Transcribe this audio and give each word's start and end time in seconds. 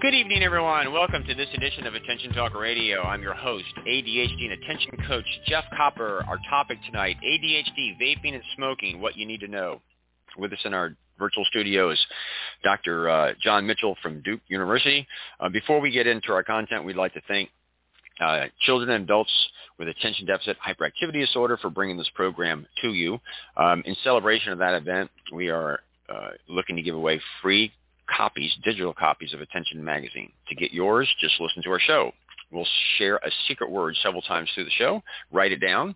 Good 0.00 0.14
evening, 0.14 0.42
everyone. 0.42 0.94
Welcome 0.94 1.24
to 1.26 1.34
this 1.34 1.48
edition 1.52 1.86
of 1.86 1.94
Attention 1.94 2.32
Talk 2.32 2.54
Radio. 2.54 3.02
I'm 3.02 3.20
your 3.20 3.34
host, 3.34 3.66
ADHD 3.86 4.44
and 4.44 4.52
Attention 4.52 4.92
Coach 5.06 5.26
Jeff 5.46 5.64
Copper. 5.76 6.24
Our 6.26 6.38
topic 6.48 6.78
tonight, 6.86 7.18
ADHD, 7.22 8.00
vaping 8.00 8.32
and 8.32 8.42
smoking, 8.56 9.02
what 9.02 9.18
you 9.18 9.26
need 9.26 9.40
to 9.40 9.46
know. 9.46 9.82
With 10.38 10.54
us 10.54 10.58
in 10.64 10.72
our 10.72 10.96
virtual 11.18 11.44
studio 11.44 11.90
is 11.90 11.98
Dr. 12.64 13.10
Uh, 13.10 13.32
John 13.42 13.66
Mitchell 13.66 13.94
from 14.02 14.22
Duke 14.22 14.40
University. 14.48 15.06
Uh, 15.38 15.50
before 15.50 15.80
we 15.80 15.90
get 15.90 16.06
into 16.06 16.32
our 16.32 16.42
content, 16.42 16.82
we'd 16.82 16.96
like 16.96 17.12
to 17.12 17.20
thank 17.28 17.50
uh, 18.22 18.44
children 18.60 18.88
and 18.88 19.04
adults 19.04 19.32
with 19.78 19.88
attention 19.88 20.24
deficit 20.24 20.56
hyperactivity 20.66 21.20
disorder 21.26 21.58
for 21.58 21.68
bringing 21.68 21.98
this 21.98 22.10
program 22.14 22.66
to 22.80 22.94
you. 22.94 23.18
Um, 23.58 23.82
in 23.84 23.94
celebration 24.02 24.50
of 24.50 24.58
that 24.60 24.72
event, 24.72 25.10
we 25.30 25.50
are 25.50 25.80
uh, 26.08 26.30
looking 26.48 26.76
to 26.76 26.82
give 26.82 26.94
away 26.94 27.20
free 27.42 27.70
copies, 28.16 28.52
digital 28.64 28.92
copies 28.92 29.34
of 29.34 29.40
Attention 29.40 29.84
Magazine. 29.84 30.32
To 30.48 30.54
get 30.54 30.72
yours, 30.72 31.08
just 31.20 31.40
listen 31.40 31.62
to 31.62 31.70
our 31.70 31.80
show. 31.80 32.12
We'll 32.50 32.66
share 32.98 33.16
a 33.16 33.30
secret 33.46 33.70
word 33.70 33.96
several 34.02 34.22
times 34.22 34.50
through 34.54 34.64
the 34.64 34.70
show. 34.70 35.02
Write 35.30 35.52
it 35.52 35.60
down. 35.60 35.94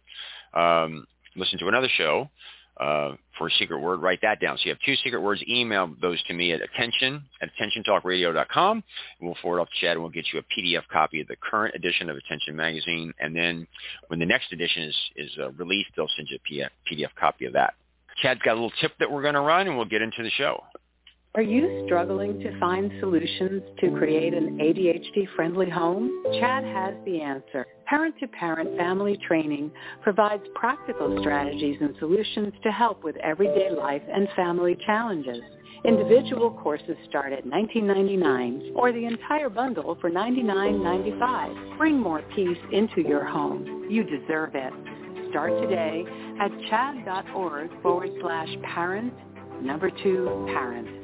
Um, 0.55 1.07
listen 1.37 1.59
to 1.59 1.69
another 1.69 1.89
show 1.97 2.31
uh, 2.79 3.13
for 3.39 3.49
a 3.49 3.51
secret 3.53 3.79
word. 3.79 4.01
Write 4.01 4.21
that 4.23 4.41
down. 4.41 4.57
So 4.57 4.65
you 4.67 4.71
have 4.71 4.79
two 4.85 4.95
secret 4.97 5.21
words. 5.21 5.43
Email 5.49 5.95
those 6.01 6.23
to 6.25 6.35
me 6.35 6.53
at 6.53 6.61
attention 6.61 7.23
at 7.43 7.51
attentiontalkradio.com. 7.61 8.85
We'll 9.21 9.37
forward 9.43 9.61
off 9.61 9.69
to 9.69 9.87
CHADD 9.87 9.93
and 9.93 10.01
we'll 10.01 10.11
get 10.11 10.27
you 10.33 10.41
a 10.41 10.43
PDF 10.43 10.83
copy 10.93 11.21
of 11.21 11.29
the 11.29 11.37
current 11.37 11.75
edition 11.75 12.09
of 12.11 12.17
Attention 12.17 12.57
Magazine. 12.57 13.13
And 13.21 13.35
then 13.35 13.67
when 14.09 14.19
the 14.19 14.27
next 14.27 14.53
edition 14.53 14.85
is, 14.85 14.97
is 15.17 15.31
uh, 15.41 15.51
released, 15.53 15.91
they'll 15.97 16.09
send 16.17 16.29
you 16.31 16.39
a 16.39 16.95
PDF 16.95 17.11
copy 17.19 17.47
of 17.47 17.53
that. 17.55 17.75
CHADD's 18.23 18.43
got 18.45 18.53
a 18.53 18.55
little 18.55 18.73
tip 18.81 18.93
that 19.01 19.11
we're 19.11 19.23
going 19.23 19.35
to 19.35 19.41
run 19.41 19.67
and 19.67 19.77
we'll 19.77 19.87
get 19.87 20.03
into 20.03 20.23
the 20.23 20.31
show. 20.31 20.63
Are 21.37 21.43
you 21.43 21.83
struggling 21.87 22.39
to 22.43 22.61
find 22.61 22.93
solutions 23.01 23.61
to 23.81 23.91
create 23.91 24.33
an 24.35 24.57
ADHD-friendly 24.57 25.69
home? 25.69 26.23
CHADD 26.27 26.73
has 26.73 26.95
the 27.05 27.21
answer. 27.21 27.67
Parent-to-Parent 27.87 28.77
Family 28.77 29.19
Training 29.27 29.73
provides 30.01 30.45
practical 30.55 31.19
strategies 31.23 31.77
and 31.81 31.93
solutions 31.99 32.53
to 32.63 32.71
help 32.71 33.03
with 33.03 33.17
everyday 33.17 33.73
life 33.73 34.03
and 34.09 34.29
family 34.37 34.79
challenges. 34.87 35.41
Individual 35.85 36.53
courses 36.53 36.97
start 37.09 37.33
at 37.33 37.45
$19.99 37.45 38.71
or 38.77 38.93
the 38.93 39.05
entire 39.05 39.51
bundle 39.51 39.99
for 40.01 40.13
$99.95. 40.13 41.79
Bring 41.79 41.99
more 41.99 42.23
peace 42.37 42.59
into 42.71 43.01
your 43.01 43.25
home. 43.25 43.89
You 43.91 44.05
deserve 44.05 44.51
it. 44.55 44.73
Start 45.31 45.51
today 45.61 46.05
at 46.41 46.53
chadd.org 46.71 47.83
forward 47.83 48.11
slash 48.21 48.51
parent, 48.73 49.13
number 49.61 49.91
two, 49.91 50.47
parent. 50.55 51.04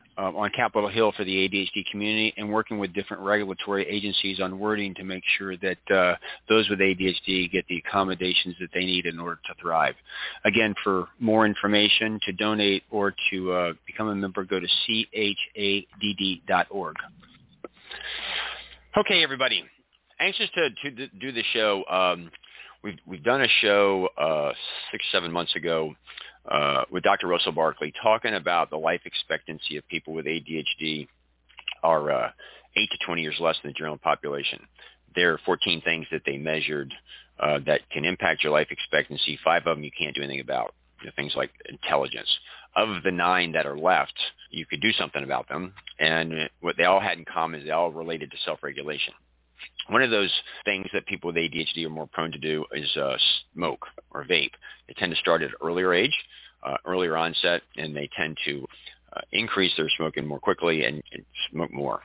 uh, 0.21 0.31
on 0.37 0.51
Capitol 0.51 0.87
Hill 0.89 1.11
for 1.17 1.23
the 1.23 1.31
ADHD 1.31 1.83
community 1.89 2.31
and 2.37 2.51
working 2.51 2.77
with 2.77 2.93
different 2.93 3.23
regulatory 3.23 3.87
agencies 3.87 4.39
on 4.39 4.59
wording 4.59 4.93
to 4.95 5.03
make 5.03 5.23
sure 5.37 5.57
that 5.57 5.91
uh, 5.93 6.15
those 6.47 6.69
with 6.69 6.79
ADHD 6.79 7.51
get 7.51 7.65
the 7.67 7.77
accommodations 7.77 8.55
that 8.59 8.69
they 8.73 8.81
need 8.81 9.07
in 9.07 9.19
order 9.19 9.39
to 9.47 9.53
thrive. 9.59 9.95
Again, 10.45 10.75
for 10.83 11.07
more 11.19 11.45
information, 11.47 12.19
to 12.25 12.31
donate 12.33 12.83
or 12.91 13.15
to 13.31 13.51
uh, 13.51 13.73
become 13.87 14.09
a 14.09 14.15
member, 14.15 14.43
go 14.43 14.59
to 14.59 14.67
chadd.org. 15.55 16.95
Okay, 18.97 19.23
everybody. 19.23 19.63
Anxious 20.19 20.49
to, 20.53 20.69
to 20.69 21.07
do 21.19 21.31
the 21.31 21.43
show. 21.53 21.83
Um, 21.89 22.29
we've, 22.83 22.99
we've 23.07 23.23
done 23.23 23.41
a 23.41 23.47
show 23.61 24.07
uh, 24.19 24.51
six, 24.91 25.03
seven 25.11 25.31
months 25.31 25.55
ago 25.55 25.95
uh, 26.45 26.83
with 26.91 27.03
Dr. 27.03 27.27
Russell 27.27 27.51
Barkley 27.51 27.93
talking 28.01 28.33
about 28.33 28.69
the 28.69 28.77
life 28.77 29.01
expectancy 29.05 29.77
of 29.77 29.87
people 29.87 30.13
with 30.13 30.25
ADHD 30.25 31.07
are 31.83 32.11
uh, 32.11 32.31
8 32.75 32.89
to 32.91 33.05
20 33.05 33.21
years 33.21 33.37
less 33.39 33.57
than 33.61 33.71
the 33.71 33.77
general 33.77 33.97
population. 33.97 34.59
There 35.15 35.33
are 35.33 35.39
14 35.45 35.81
things 35.81 36.07
that 36.11 36.21
they 36.25 36.37
measured 36.37 36.93
uh, 37.39 37.59
that 37.65 37.89
can 37.89 38.05
impact 38.05 38.43
your 38.43 38.53
life 38.53 38.67
expectancy. 38.71 39.39
Five 39.43 39.67
of 39.67 39.75
them 39.75 39.83
you 39.83 39.91
can't 39.97 40.15
do 40.15 40.21
anything 40.21 40.41
about. 40.41 40.73
You 41.01 41.07
know, 41.07 41.11
things 41.15 41.33
like 41.35 41.51
intelligence. 41.67 42.29
Of 42.75 43.03
the 43.03 43.11
nine 43.11 43.51
that 43.53 43.65
are 43.65 43.77
left, 43.77 44.13
you 44.49 44.65
could 44.65 44.81
do 44.81 44.93
something 44.93 45.23
about 45.23 45.49
them. 45.49 45.73
And 45.99 46.49
what 46.61 46.77
they 46.77 46.85
all 46.85 47.01
had 47.01 47.17
in 47.17 47.25
common 47.25 47.59
is 47.59 47.65
they 47.65 47.71
all 47.71 47.91
related 47.91 48.31
to 48.31 48.37
self-regulation. 48.45 49.13
One 49.89 50.01
of 50.01 50.11
those 50.11 50.31
things 50.65 50.87
that 50.93 51.05
people 51.05 51.27
with 51.29 51.35
ADHD 51.35 51.85
are 51.85 51.89
more 51.89 52.07
prone 52.07 52.31
to 52.31 52.37
do 52.37 52.65
is 52.71 52.95
uh, 52.97 53.17
smoke 53.53 53.85
or 54.11 54.23
vape. 54.23 54.51
They 54.87 54.93
tend 54.97 55.11
to 55.11 55.19
start 55.19 55.41
at 55.41 55.49
an 55.49 55.55
earlier 55.61 55.93
age, 55.93 56.15
uh, 56.63 56.77
earlier 56.85 57.17
onset, 57.17 57.61
and 57.77 57.95
they 57.95 58.09
tend 58.15 58.37
to 58.45 58.65
uh, 59.13 59.21
increase 59.31 59.73
their 59.75 59.89
smoking 59.97 60.25
more 60.25 60.39
quickly 60.39 60.85
and, 60.85 61.03
and 61.11 61.25
smoke 61.51 61.73
more. 61.73 62.01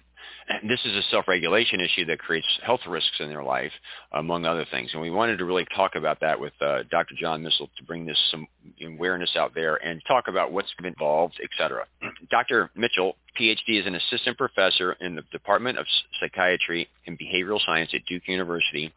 This 0.68 0.80
is 0.84 0.94
a 0.94 1.02
self-regulation 1.10 1.80
issue 1.80 2.04
that 2.06 2.20
creates 2.20 2.46
health 2.64 2.80
risks 2.86 3.16
in 3.18 3.28
their 3.28 3.42
life, 3.42 3.72
among 4.12 4.44
other 4.44 4.64
things. 4.70 4.90
And 4.92 5.02
we 5.02 5.10
wanted 5.10 5.38
to 5.38 5.44
really 5.44 5.66
talk 5.74 5.96
about 5.96 6.20
that 6.20 6.38
with 6.38 6.52
uh, 6.60 6.84
Dr. 6.90 7.14
John 7.18 7.42
Mitchell 7.42 7.68
to 7.76 7.84
bring 7.84 8.06
this 8.06 8.18
some 8.30 8.46
awareness 8.84 9.34
out 9.36 9.54
there 9.54 9.74
and 9.76 10.00
talk 10.06 10.28
about 10.28 10.52
what's 10.52 10.72
involved, 10.82 11.34
et 11.42 11.50
cetera. 11.58 11.84
Dr. 12.30 12.70
Mitchell, 12.76 13.16
PhD, 13.38 13.80
is 13.80 13.86
an 13.86 13.96
assistant 13.96 14.38
professor 14.38 14.92
in 15.00 15.16
the 15.16 15.22
Department 15.32 15.78
of 15.78 15.86
Psychiatry 16.20 16.88
and 17.06 17.18
Behavioral 17.18 17.60
Science 17.64 17.90
at 17.92 18.06
Duke 18.06 18.28
University 18.28 18.92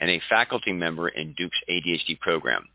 and 0.00 0.10
a 0.10 0.20
faculty 0.28 0.72
member 0.72 1.08
in 1.08 1.34
Duke's 1.34 1.58
ADHD 1.68 2.18
program. 2.18 2.68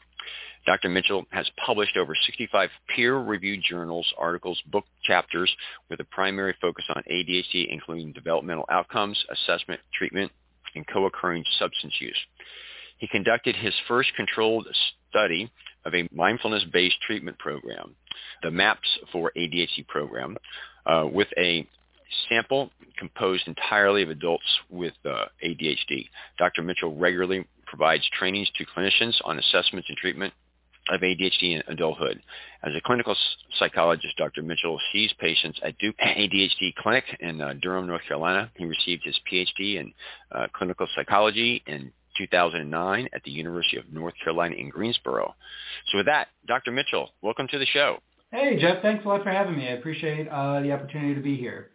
Dr. 0.66 0.90
Mitchell 0.90 1.26
has 1.30 1.50
published 1.64 1.96
over 1.96 2.16
65 2.26 2.70
peer-reviewed 2.96 3.62
journals, 3.64 4.12
articles, 4.18 4.60
book 4.68 4.86
chapters 5.04 5.54
with 5.90 6.00
a 6.00 6.06
primary 6.06 6.56
focus 6.60 6.86
on 6.96 7.04
ADHD, 7.12 7.68
including 7.70 8.14
developmental 8.14 8.66
outcomes, 8.70 9.24
assessment, 9.30 9.80
treatment, 9.94 10.32
and 10.76 10.88
co-occurring 10.88 11.44
substance 11.60 11.94
use. 12.00 12.18
He 12.98 13.08
conducted 13.08 13.56
his 13.56 13.74
first 13.88 14.10
controlled 14.16 14.68
study 15.10 15.52
of 15.86 15.94
a 15.94 16.08
mindfulness-based 16.12 17.00
treatment 17.06 17.38
program, 17.38 17.96
the 18.42 18.50
MAPS 18.50 18.88
for 19.12 19.32
ADHD 19.38 19.88
program, 19.88 20.36
uh, 20.86 21.06
with 21.12 21.28
a 21.38 21.68
sample 22.28 22.72
composed 22.98 23.48
entirely 23.48 24.02
of 24.02 24.10
adults 24.10 24.46
with 24.70 24.94
uh, 25.06 25.26
ADHD. 25.44 26.08
Dr. 26.40 26.64
Mitchell 26.64 26.96
regularly 26.96 27.46
provides 27.66 28.08
trainings 28.18 28.50
to 28.56 28.66
clinicians 28.66 29.16
on 29.26 29.38
assessments 29.38 29.90
and 29.90 29.98
treatment 29.98 30.34
of 30.90 31.02
ADHD 31.02 31.56
in 31.56 31.64
adulthood. 31.68 32.22
As 32.64 32.74
a 32.76 32.82
clinical 32.82 33.16
psychologist, 33.58 34.18
Dr. 34.18 34.42
Mitchell 34.42 34.80
sees 34.92 35.14
patients 35.20 35.60
at 35.64 35.78
Duke 35.78 35.96
ADHD 35.98 36.76
Clinic 36.76 37.06
in 37.20 37.42
uh, 37.42 37.54
Durham, 37.62 37.88
North 37.88 38.04
Carolina. 38.08 38.52
He 38.56 38.66
received 38.66 39.04
his 39.04 39.20
PhD 39.32 39.78
in 39.80 39.94
uh, 40.32 40.48
clinical 40.54 40.88
psychology 40.96 41.64
in 41.68 41.92
2009 42.18 43.10
at 43.14 43.24
the 43.24 43.32
University 43.32 43.78
of 43.78 43.92
North 43.92 44.14
Carolina 44.24 44.56
in 44.56 44.70
Greensboro. 44.70 45.36
So 45.92 45.98
with 45.98 46.06
that, 46.08 46.30
Dr. 46.48 46.72
Mitchell, 46.72 47.12
welcome 47.22 47.48
to 47.50 47.60
the 47.60 47.66
show. 47.66 48.00
Hey, 48.32 48.58
Jeff. 48.60 48.82
Thanks 48.82 49.06
a 49.06 49.08
lot 49.08 49.24
for 49.24 49.30
having 49.32 49.58
me. 49.58 49.68
I 49.68 49.72
appreciate 49.72 50.28
uh, 50.28 50.62
the 50.62 50.72
opportunity 50.72 51.16
to 51.16 51.22
be 51.22 51.36
here. 51.36 51.72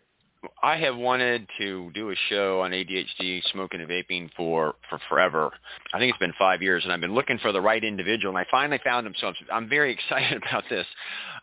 I 0.62 0.76
have 0.76 0.96
wanted 0.96 1.46
to 1.58 1.90
do 1.94 2.10
a 2.10 2.14
show 2.28 2.60
on 2.62 2.70
ADHD, 2.70 3.42
smoking 3.52 3.80
and 3.80 3.88
vaping 3.88 4.30
for, 4.36 4.74
for 4.88 4.98
forever. 5.08 5.50
I 5.92 5.98
think 5.98 6.10
it's 6.10 6.18
been 6.18 6.32
five 6.38 6.62
years, 6.62 6.84
and 6.84 6.92
I've 6.92 7.00
been 7.00 7.14
looking 7.14 7.38
for 7.38 7.52
the 7.52 7.60
right 7.60 7.82
individual, 7.82 8.36
and 8.36 8.38
I 8.38 8.50
finally 8.50 8.80
found 8.82 9.06
him, 9.06 9.14
so 9.20 9.28
I'm, 9.28 9.34
I'm 9.52 9.68
very 9.68 9.92
excited 10.10 10.42
about 10.42 10.64
this. 10.70 10.86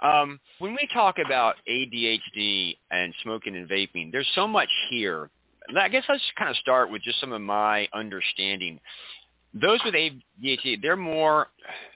Um, 0.02 0.40
when 0.60 0.74
we 0.74 0.88
talk 0.94 1.18
about 1.24 1.56
ADHD 1.70 2.78
and 2.92 3.14
smoking 3.24 3.56
and 3.56 3.70
vaping, 3.70 4.12
there's 4.12 4.30
so 4.34 4.48
much 4.48 4.70
here. 4.90 5.30
I 5.78 5.90
guess 5.90 6.04
let's 6.08 6.24
kind 6.38 6.50
of 6.50 6.56
start 6.58 6.90
with 6.90 7.02
just 7.02 7.20
some 7.20 7.34
of 7.34 7.42
my 7.42 7.88
understanding. 7.94 8.80
Those 9.62 9.80
with 9.86 9.94
ADHD, 9.94 10.82
they're 10.82 10.96
more 10.96 11.48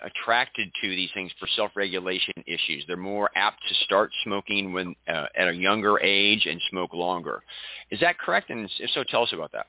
attracted 0.03 0.69
to 0.81 0.89
these 0.89 1.09
things 1.13 1.31
for 1.39 1.47
self-regulation 1.55 2.33
issues. 2.45 2.83
They're 2.87 2.97
more 2.97 3.29
apt 3.35 3.61
to 3.67 3.75
start 3.85 4.11
smoking 4.23 4.73
when 4.73 4.95
uh, 5.07 5.25
at 5.35 5.47
a 5.47 5.53
younger 5.53 5.99
age 5.99 6.45
and 6.45 6.61
smoke 6.69 6.93
longer. 6.93 7.41
Is 7.89 7.99
that 7.99 8.19
correct? 8.19 8.49
And 8.49 8.69
if 8.79 8.89
so, 8.91 9.03
tell 9.03 9.23
us 9.23 9.33
about 9.33 9.51
that. 9.53 9.67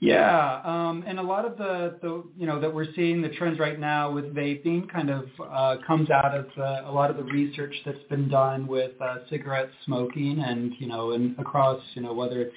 Yeah, 0.00 0.60
um, 0.64 1.04
and 1.06 1.18
a 1.18 1.22
lot 1.22 1.44
of 1.44 1.56
the, 1.56 1.96
the 2.02 2.24
you 2.36 2.46
know 2.46 2.60
that 2.60 2.72
we're 2.72 2.92
seeing 2.94 3.22
the 3.22 3.30
trends 3.30 3.58
right 3.58 3.78
now 3.78 4.10
with 4.10 4.34
vaping 4.34 4.90
kind 4.90 5.08
of 5.08 5.28
uh, 5.40 5.76
comes 5.86 6.10
out 6.10 6.34
of 6.34 6.46
uh, 6.58 6.90
a 6.90 6.92
lot 6.92 7.10
of 7.10 7.16
the 7.16 7.22
research 7.22 7.74
that's 7.86 8.02
been 8.10 8.28
done 8.28 8.66
with 8.66 8.90
uh, 9.00 9.18
cigarette 9.30 9.70
smoking, 9.86 10.42
and 10.46 10.72
you 10.78 10.88
know, 10.88 11.12
and 11.12 11.38
across 11.38 11.80
you 11.94 12.02
know 12.02 12.12
whether 12.12 12.42
it's 12.42 12.54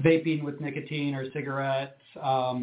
vaping 0.00 0.42
with 0.42 0.60
nicotine 0.60 1.14
or 1.14 1.30
cigarettes, 1.32 1.92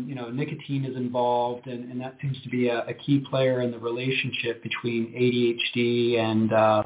you 0.07 0.15
know, 0.15 0.29
nicotine 0.29 0.85
is 0.85 0.95
involved, 0.95 1.67
and, 1.67 1.91
and 1.91 2.01
that 2.01 2.15
seems 2.21 2.41
to 2.43 2.49
be 2.49 2.67
a, 2.67 2.85
a, 2.87 2.93
key 2.93 3.23
player 3.29 3.61
in 3.61 3.71
the 3.71 3.77
relationship 3.77 4.61
between 4.63 5.11
ADHD 5.13 6.19
and 6.19 6.51
uh, 6.51 6.83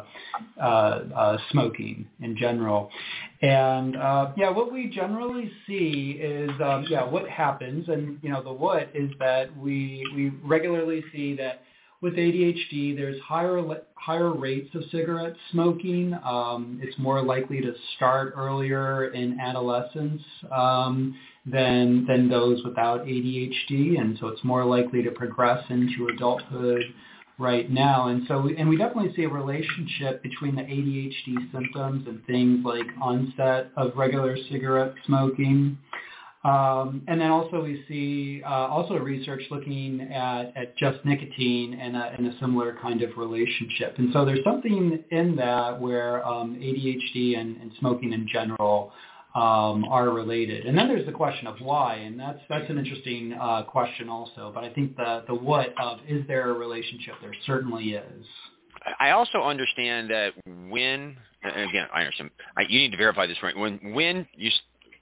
uh, 0.62 0.64
uh, 0.64 1.38
smoking 1.52 2.08
in 2.22 2.38
general. 2.38 2.90
And 3.42 3.96
uh, 3.96 4.32
yeah, 4.36 4.50
what 4.50 4.72
we 4.72 4.88
generally 4.88 5.52
see 5.68 6.20
is 6.22 6.50
um, 6.64 6.86
yeah, 6.90 7.04
what 7.04 7.28
happens, 7.30 7.88
and 7.88 8.20
you 8.22 8.30
know, 8.30 8.44
the 8.44 8.52
what 8.52 8.90
is 8.94 9.12
that 9.20 9.56
we 9.58 10.06
we 10.16 10.32
regularly 10.44 11.04
see 11.14 11.36
that 11.38 11.62
with 12.02 12.14
ADHD, 12.14 12.96
there's 12.96 13.20
higher 13.22 13.62
higher 13.96 14.32
rates 14.32 14.74
of 14.74 14.84
cigarette 14.92 15.36
smoking. 15.52 16.18
Um, 16.24 16.80
it's 16.82 16.98
more 16.98 17.22
likely 17.22 17.62
to 17.62 17.74
start 17.96 18.34
earlier 18.38 19.10
in 19.10 19.40
adolescence 19.40 20.22
um, 20.52 21.16
than 21.46 22.06
than 22.08 22.30
those 22.30 22.64
without 22.64 23.06
ADHD, 23.06 24.00
and 24.00 24.18
so 24.20 24.28
it's 24.28 24.44
more 24.44 24.66
likely 24.66 25.04
to 25.04 25.12
progress 25.12 25.64
into 25.70 26.08
adulthood 26.14 26.84
right 27.40 27.72
now. 27.72 28.10
And 28.10 28.24
so, 28.28 28.50
and 28.58 28.68
we 28.68 28.78
definitely 28.78 29.14
see 29.16 29.24
a 29.24 29.30
relationship 29.30 30.22
between 30.22 30.56
the 30.56 30.62
ADHD 30.62 31.52
symptoms 31.52 32.06
and 32.08 32.24
things 32.26 32.64
like 32.66 32.86
onset 33.02 33.72
of 33.78 33.94
regular 33.96 34.38
cigarette 34.52 34.94
smoking. 35.06 35.78
Um, 36.44 37.02
and 37.08 37.20
then 37.20 37.32
also 37.32 37.62
we 37.64 37.84
see 37.88 38.42
uh, 38.46 38.50
also 38.50 38.94
research 38.96 39.42
looking 39.52 40.02
at, 40.02 40.56
at 40.56 40.78
just 40.78 41.04
nicotine 41.04 41.78
and 41.82 41.98
a, 41.98 42.14
and 42.18 42.28
a 42.28 42.40
similar 42.40 42.78
kind 42.82 43.02
of 43.02 43.18
relationship. 43.18 43.96
And 43.98 44.12
so 44.14 44.24
there's 44.24 44.44
something 44.46 45.04
in 45.12 45.36
that 45.36 45.80
where 45.80 46.26
um, 46.26 46.56
ADHD 46.56 47.38
and, 47.38 47.58
and 47.58 47.72
smoking 47.80 48.14
in 48.14 48.28
general 48.32 48.94
um, 49.40 49.86
are 49.86 50.10
related. 50.10 50.66
And 50.66 50.78
then 50.78 50.88
there's 50.90 51.06
the 51.06 51.14
question 51.14 51.48
of 51.48 51.56
why, 51.62 51.96
and 51.96 52.20
that's 52.20 52.40
that's 52.50 52.70
an 52.70 52.78
interesting 52.78 53.34
uh, 53.34 53.64
question 53.64 54.10
also. 54.10 54.52
But 54.54 54.66
I 54.66 54.70
think 54.74 54.98
the 54.98 55.24
the 55.28 55.36
what 55.36 55.74
of 55.82 56.00
is 56.08 56.28
there 56.28 56.50
a 56.50 56.54
relationship? 56.54 57.16
There 57.22 57.34
certainly 57.46 57.94
is. 57.94 58.26
I 59.00 59.12
also 59.12 59.40
understand 59.40 60.10
that 60.10 60.34
when, 60.70 61.16
again, 61.44 61.88
I 61.94 62.02
understand. 62.02 62.32
I, 62.58 62.64
you 62.68 62.80
need 62.80 62.92
to 62.92 62.98
verify 62.98 63.28
this 63.28 63.38
right. 63.42 63.56
When 63.56 63.94
when 63.94 64.28
you 64.36 64.52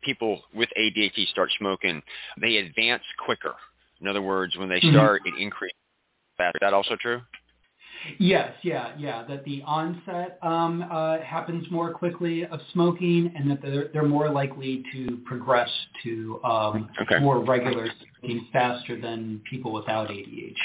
people 0.04 0.42
with 0.54 0.70
ADHD 0.80 1.28
start 1.30 1.50
smoking, 1.58 2.02
they 2.40 2.58
advance 2.58 3.04
quicker. 3.26 3.56
In 4.02 4.08
other 4.08 4.22
words, 4.22 4.56
when 4.56 4.70
they 4.70 4.80
mm-hmm. 4.80 4.96
start, 4.96 5.24
mm-hmm. 5.26 5.36
it 5.36 5.42
increases 5.42 5.78
faster. 6.38 6.58
Is 6.58 6.60
that 6.62 6.74
also 6.74 6.96
true? 7.02 7.22
Yes, 8.20 8.54
yeah, 8.64 8.94
yeah. 8.98 9.24
That 9.28 9.44
the 9.46 9.62
onset 9.66 10.40
um, 10.42 10.86
uh, 10.90 11.20
happens 11.20 11.70
more 11.72 11.94
quickly 11.94 12.46
of 12.46 12.60
smoking, 12.74 13.32
and 13.36 13.50
that 13.52 13.62
they're, 13.62 13.90
they're 13.94 14.08
more 14.08 14.30
likely 14.30 14.84
to 14.94 15.18
progress 15.26 15.70
to 16.04 16.40
um, 16.44 16.90
okay. 17.02 17.20
more 17.20 17.44
regular 17.44 17.88
smoking 18.20 18.48
faster 18.52 19.00
than 19.00 19.42
people 19.50 19.74
without 19.74 20.10
ADHD. 20.10 20.56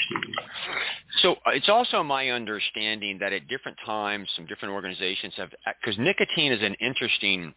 So 1.21 1.33
uh, 1.45 1.51
it's 1.51 1.69
also 1.69 2.03
my 2.03 2.29
understanding 2.29 3.17
that 3.19 3.33
at 3.33 3.47
different 3.47 3.77
times, 3.85 4.27
some 4.35 4.45
different 4.45 4.73
organizations 4.73 5.33
have, 5.37 5.49
because 5.81 5.97
nicotine 5.99 6.51
is 6.51 6.61
an 6.61 6.75
interesting 6.79 7.53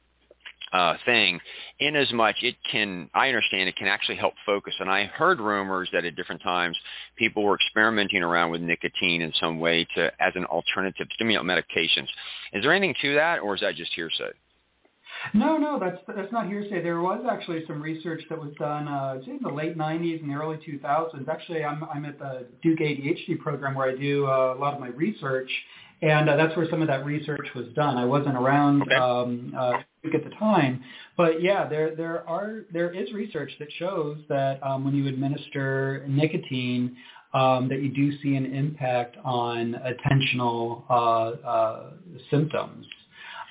uh, 0.72 0.94
thing 1.04 1.40
in 1.78 1.94
as 1.96 2.12
much 2.12 2.36
it 2.42 2.56
can 2.70 3.08
i 3.14 3.28
understand 3.28 3.68
it 3.68 3.76
can 3.76 3.86
actually 3.86 4.16
help 4.16 4.34
focus 4.44 4.74
and 4.80 4.90
i 4.90 5.04
heard 5.04 5.40
rumors 5.40 5.88
that 5.92 6.04
at 6.04 6.16
different 6.16 6.42
times 6.42 6.76
people 7.16 7.42
were 7.42 7.54
experimenting 7.54 8.22
around 8.22 8.50
with 8.50 8.60
nicotine 8.60 9.22
in 9.22 9.32
some 9.40 9.60
way 9.60 9.86
to 9.94 10.10
as 10.20 10.32
an 10.34 10.44
alternative 10.46 11.08
to 11.08 11.14
stimulant 11.14 11.46
medications 11.46 12.08
is 12.52 12.62
there 12.62 12.72
anything 12.72 12.94
to 13.00 13.14
that 13.14 13.38
or 13.38 13.54
is 13.54 13.60
that 13.60 13.74
just 13.74 13.92
hearsay 13.94 14.30
no, 15.34 15.56
no, 15.56 15.78
that's 15.78 15.98
that's 16.06 16.32
not 16.32 16.46
hearsay. 16.46 16.82
There 16.82 17.00
was 17.00 17.24
actually 17.30 17.64
some 17.66 17.82
research 17.82 18.22
that 18.28 18.38
was 18.38 18.52
done 18.58 18.88
uh, 18.88 19.18
in 19.26 19.38
the 19.42 19.48
late 19.48 19.76
'90s 19.76 20.20
and 20.20 20.30
the 20.30 20.34
early 20.34 20.56
2000s. 20.56 21.28
Actually, 21.28 21.64
I'm 21.64 21.84
I'm 21.84 22.04
at 22.04 22.18
the 22.18 22.46
Duke 22.62 22.78
ADHD 22.78 23.38
program 23.38 23.74
where 23.74 23.88
I 23.88 23.96
do 23.96 24.26
uh, 24.26 24.54
a 24.54 24.58
lot 24.58 24.74
of 24.74 24.80
my 24.80 24.88
research, 24.88 25.50
and 26.02 26.28
uh, 26.28 26.36
that's 26.36 26.56
where 26.56 26.66
some 26.70 26.82
of 26.82 26.88
that 26.88 27.04
research 27.04 27.48
was 27.54 27.66
done. 27.74 27.96
I 27.96 28.04
wasn't 28.04 28.36
around 28.36 28.82
okay. 28.82 28.94
um, 28.94 29.54
uh, 29.58 29.72
at 30.14 30.24
the 30.24 30.34
time, 30.36 30.82
but 31.16 31.42
yeah, 31.42 31.68
there 31.68 31.94
there 31.94 32.28
are 32.28 32.64
there 32.72 32.92
is 32.92 33.12
research 33.12 33.52
that 33.58 33.68
shows 33.78 34.18
that 34.28 34.62
um, 34.62 34.84
when 34.84 34.94
you 34.94 35.06
administer 35.08 36.04
nicotine, 36.08 36.96
um, 37.34 37.68
that 37.68 37.82
you 37.82 37.90
do 37.90 38.16
see 38.22 38.34
an 38.36 38.46
impact 38.46 39.16
on 39.24 39.74
attentional 39.74 40.84
uh, 40.88 41.46
uh, 41.46 41.90
symptoms. 42.30 42.86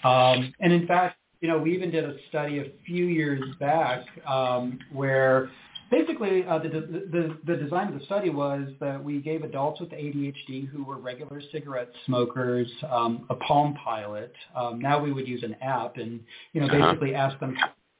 Um, 0.04 0.54
and 0.60 0.72
in 0.74 0.88
fact, 0.88 1.18
you 1.42 1.48
know, 1.48 1.57
we 1.57 1.75
even 1.75 1.92
did 1.92 2.04
a 2.04 2.16
study 2.30 2.60
a 2.60 2.66
few 2.86 3.06
years 3.06 3.44
back 3.60 4.06
um, 4.28 4.80
where 4.92 5.52
basically, 5.91 6.45
uh, 6.45 6.59
the, 6.59 6.69
the, 6.69 7.37
the 7.45 7.55
design 7.55 7.87
of 7.93 7.99
the 7.99 8.05
study 8.05 8.29
was 8.29 8.67
that 8.79 9.03
we 9.03 9.19
gave 9.19 9.43
adults 9.43 9.79
with 9.79 9.89
ADHD 9.89 10.67
who 10.67 10.83
were 10.83 10.97
regular 10.97 11.41
cigarette 11.51 11.89
smokers 12.05 12.69
um, 12.91 13.25
a 13.29 13.35
Palm 13.35 13.75
Pilot. 13.83 14.33
Um, 14.55 14.79
now 14.79 15.01
we 15.01 15.13
would 15.13 15.27
use 15.27 15.43
an 15.43 15.55
app 15.61 15.97
and, 15.97 16.19
you 16.53 16.61
know, 16.61 16.67
uh-huh. 16.67 16.91
basically 16.91 17.15
ask 17.15 17.39
them 17.39 17.55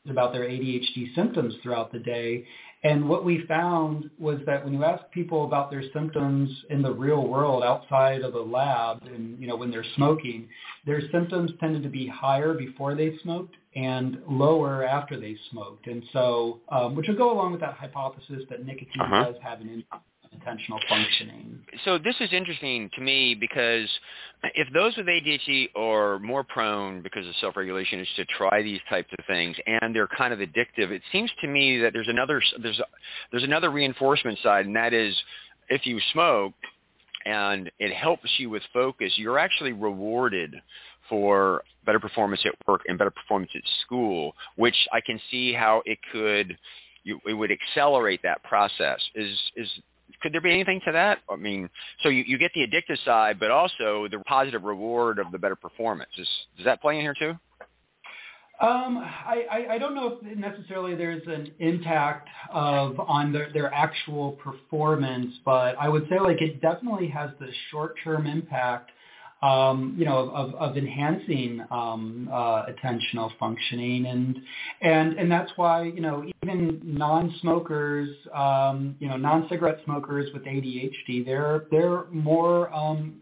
about 0.10 0.34
their 0.34 0.44
ADHD 0.44 1.14
symptoms 1.16 1.56
throughout 1.64 1.92
the 1.92 2.00
day. 2.00 2.46
And 2.84 3.10
what 3.10 3.26
we 3.26 3.44
found 3.48 4.12
was 4.20 4.40
that 4.46 4.64
when 4.64 4.72
you 4.72 4.84
ask 4.84 5.04
people 5.12 5.46
about 5.46 5.72
their 5.72 5.84
symptoms 5.92 6.52
in 6.70 6.84
the 6.84 6.92
real 6.92 7.26
world 7.28 7.64
outside 7.64 8.22
of 8.22 8.34
the 8.34 8.40
lab 8.40 9.02
and, 9.08 9.40
you 9.40 9.48
know, 9.48 9.56
when 9.56 9.72
they're 9.72 9.86
smoking, 9.96 10.48
their 10.86 11.02
symptoms 11.12 11.52
tended 11.60 11.82
to 11.82 11.90
be 11.90 12.06
higher 12.06 12.54
before 12.54 12.94
they 12.94 13.18
smoked 13.24 13.56
and 13.76 14.22
lower 14.30 14.86
after 14.86 15.20
they 15.20 15.36
smoked. 15.52 15.88
And 15.88 16.04
so, 16.14 16.62
um, 16.70 16.96
which 16.96 17.08
would 17.08 17.18
go 17.18 17.32
along 17.32 17.52
with 17.52 17.62
that 17.62 17.74
hypothesis 17.74 18.44
that 18.50 18.66
nicotine 18.66 19.02
uh-huh. 19.02 19.26
does 19.26 19.36
have 19.42 19.62
an 19.62 19.70
impact 19.70 20.04
attentional 20.36 20.80
functioning. 20.90 21.60
So 21.84 21.98
this 21.98 22.16
is 22.20 22.30
interesting 22.32 22.90
to 22.96 23.02
me 23.02 23.36
because 23.36 23.88
if 24.54 24.68
those 24.74 24.96
with 24.98 25.08
ADHD 25.08 25.70
are 25.76 26.20
more 26.20 26.44
prone 26.44 27.02
because 27.02 27.28
of 27.28 27.34
self-regulation 27.40 28.00
is 28.00 28.08
to 28.18 28.26
try 28.26 28.62
these 28.62 28.80
types 28.90 29.10
of 29.18 29.26
things 29.26 29.56
and 29.66 29.96
they're 29.96 30.08
kind 30.08 30.34
of 30.34 30.40
addictive, 30.40 30.92
it 30.92 31.02
seems 31.12 31.32
to 31.42 31.48
me 31.48 31.80
that 31.80 31.94
there's 31.94 32.08
another 32.08 32.42
there's 32.62 32.80
a, 32.80 32.86
there's 33.32 33.44
another 33.44 33.70
reinforcement 33.72 34.38
side, 34.44 34.66
and 34.66 34.76
that 34.76 34.94
is 34.94 35.16
if 35.70 35.86
you 35.86 36.00
smoke 36.14 36.54
and 37.26 37.72
it 37.80 37.94
helps 37.94 38.30
you 38.38 38.50
with 38.50 38.62
focus, 38.72 39.12
you're 39.16 39.40
actually 39.40 39.74
rewarded 39.74 40.56
for 41.10 41.64
better 41.86 42.00
performance 42.00 42.42
at 42.46 42.54
work 42.68 42.82
and 42.88 42.98
better 42.98 43.12
performance 43.12 43.52
at 43.56 43.62
school, 43.82 44.34
which 44.56 44.76
I 44.92 45.02
can 45.02 45.20
see 45.30 45.54
how 45.54 45.82
it 45.86 46.00
could 46.12 46.58
you, 47.04 47.20
it 47.28 47.34
would 47.34 47.52
accelerate 47.52 48.22
that 48.24 48.44
process. 48.44 49.00
Is 49.14 49.38
is 49.56 49.70
could 50.22 50.34
there 50.34 50.42
be 50.42 50.52
anything 50.52 50.82
to 50.86 50.92
that? 50.92 51.20
I 51.30 51.36
mean, 51.36 51.70
so 52.02 52.10
you, 52.10 52.24
you 52.26 52.38
get 52.38 52.52
the 52.54 52.62
addictive 52.62 53.04
side, 53.06 53.40
but 53.40 53.52
also 53.52 54.08
the 54.10 54.20
positive 54.26 54.64
reward 54.64 55.20
of 55.20 55.32
the 55.32 55.38
better 55.38 55.56
performance. 55.56 56.10
Is, 56.18 56.28
does 56.58 56.66
that 56.66 56.82
play 56.82 56.96
in 56.96 57.02
here 57.02 57.16
too? 57.18 57.34
Um, 58.62 58.98
I, 58.98 59.46
I, 59.52 59.74
I 59.74 59.78
don't 59.78 59.94
know 59.94 60.18
if 60.22 60.38
necessarily 60.38 60.96
there's 60.96 61.28
an 61.28 61.52
impact 61.60 62.30
of 62.50 62.98
on 63.02 63.34
their, 63.34 63.52
their 63.52 63.74
actual 63.74 64.32
performance, 64.34 65.34
but 65.44 65.76
I 65.78 65.90
would 65.90 66.08
say 66.10 66.20
like 66.20 66.42
it 66.42 66.62
definitely 66.62 67.10
has 67.10 67.32
the 67.40 67.50
short-term 67.70 68.26
impact 68.28 68.92
um, 69.42 69.96
you 69.98 70.06
know, 70.06 70.30
of, 70.30 70.56
of 70.56 70.78
enhancing 70.78 71.64
um, 71.70 72.30
uh, 72.32 72.66
attentional 72.66 73.32
functioning, 73.40 74.06
and 74.06 74.38
and 74.82 75.20
and 75.20 75.32
that's 75.32 75.52
why 75.56 75.84
you 75.84 76.02
know 76.02 76.26
even 76.42 76.82
non-smokers, 76.84 78.10
um, 78.34 78.96
you 79.00 79.08
know, 79.08 79.18
non-cigarette 79.18 79.80
smokers 79.86 80.30
with 80.34 80.44
ADHD, 80.44 81.26
they're 81.26 81.66
they're 81.70 82.06
more 82.12 82.74
um, 82.74 83.16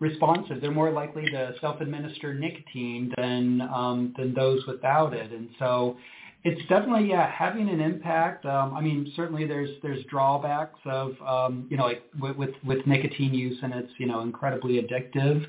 responsive. 0.00 0.60
They're 0.60 0.72
more 0.72 0.90
likely 0.90 1.30
to 1.30 1.54
self-administer 1.60 2.34
nicotine 2.34 3.12
than 3.16 3.60
um, 3.60 4.14
than 4.18 4.34
those 4.34 4.66
without 4.66 5.14
it, 5.14 5.30
and 5.30 5.48
so 5.58 5.96
it's 6.42 6.60
definitely 6.68 7.10
yeah 7.10 7.30
having 7.30 7.68
an 7.68 7.80
impact. 7.80 8.46
Um, 8.46 8.74
I 8.74 8.80
mean, 8.80 9.12
certainly 9.16 9.46
there's 9.46 9.70
there's 9.82 10.04
drawbacks 10.04 10.78
of 10.86 11.12
um, 11.26 11.66
you 11.70 11.76
know 11.76 11.84
like 11.84 12.02
with, 12.20 12.36
with, 12.36 12.50
with 12.64 12.86
nicotine 12.86 13.34
use 13.34 13.58
and 13.62 13.74
it's 13.74 13.92
you 13.98 14.06
know 14.06 14.20
incredibly 14.20 14.80
addictive. 14.80 15.44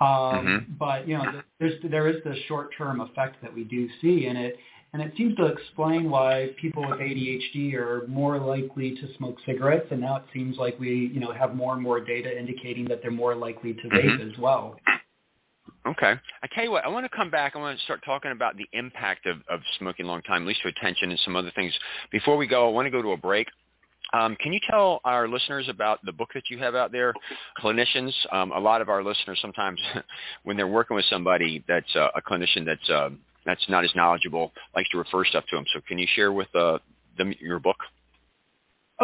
Um, 0.00 0.46
mm-hmm. 0.46 0.72
But 0.78 1.06
you 1.06 1.18
know 1.18 1.42
there's 1.60 1.74
there 1.90 2.08
is 2.08 2.16
the 2.24 2.34
short 2.48 2.70
term 2.76 3.00
effect 3.00 3.36
that 3.42 3.54
we 3.54 3.64
do 3.64 3.88
see, 4.00 4.26
and 4.26 4.36
it 4.36 4.56
and 4.92 5.00
it 5.00 5.12
seems 5.16 5.34
to 5.36 5.46
explain 5.46 6.10
why 6.10 6.50
people 6.60 6.82
with 6.86 7.00
ADHD 7.00 7.72
are 7.74 8.06
more 8.08 8.38
likely 8.38 8.94
to 8.96 9.16
smoke 9.16 9.36
cigarettes. 9.46 9.86
And 9.90 10.02
now 10.02 10.16
it 10.16 10.24
seems 10.34 10.58
like 10.58 10.78
we, 10.78 11.10
you 11.14 11.18
know, 11.18 11.32
have 11.32 11.54
more 11.54 11.72
and 11.72 11.82
more 11.82 11.98
data 11.98 12.38
indicating 12.38 12.84
that 12.88 13.00
they're 13.00 13.10
more 13.10 13.34
likely 13.34 13.72
to 13.72 13.88
vape 13.88 14.04
mm-hmm. 14.04 14.30
as 14.30 14.38
well. 14.38 14.76
Okay. 15.86 16.14
I 16.42 16.46
tell 16.54 16.62
you 16.62 16.70
what, 16.70 16.84
I 16.84 16.88
want 16.88 17.04
to 17.04 17.16
come 17.16 17.30
back. 17.30 17.54
I 17.56 17.58
want 17.58 17.76
to 17.76 17.84
start 17.84 18.04
talking 18.04 18.30
about 18.30 18.56
the 18.56 18.68
impact 18.72 19.26
of, 19.26 19.38
of 19.48 19.60
smoking 19.78 20.06
long 20.06 20.22
time, 20.22 20.42
at 20.42 20.48
least 20.48 20.62
to 20.62 20.68
attention 20.68 21.10
and 21.10 21.18
some 21.24 21.34
other 21.34 21.50
things. 21.54 21.72
Before 22.10 22.36
we 22.36 22.46
go, 22.46 22.68
I 22.68 22.72
want 22.72 22.86
to 22.86 22.90
go 22.90 23.02
to 23.02 23.12
a 23.12 23.16
break. 23.16 23.48
Um, 24.12 24.36
can 24.36 24.52
you 24.52 24.60
tell 24.68 25.00
our 25.04 25.26
listeners 25.26 25.68
about 25.68 26.04
the 26.04 26.12
book 26.12 26.28
that 26.34 26.50
you 26.50 26.58
have 26.58 26.74
out 26.74 26.92
there, 26.92 27.14
clinicians? 27.58 28.12
Um, 28.30 28.52
a 28.52 28.60
lot 28.60 28.80
of 28.80 28.88
our 28.88 29.02
listeners 29.02 29.38
sometimes, 29.40 29.80
when 30.44 30.56
they're 30.56 30.66
working 30.68 30.94
with 30.94 31.06
somebody 31.06 31.64
that's 31.66 31.96
uh, 31.96 32.08
a 32.14 32.20
clinician 32.20 32.64
that's 32.64 32.90
uh, 32.90 33.10
that's 33.44 33.64
not 33.68 33.84
as 33.84 33.90
knowledgeable, 33.96 34.52
likes 34.76 34.88
to 34.90 34.98
refer 34.98 35.24
stuff 35.24 35.44
to 35.50 35.56
them. 35.56 35.64
So 35.74 35.80
can 35.88 35.98
you 35.98 36.06
share 36.14 36.32
with 36.32 36.54
uh, 36.54 36.78
them 37.18 37.34
your 37.40 37.58
book? 37.58 37.78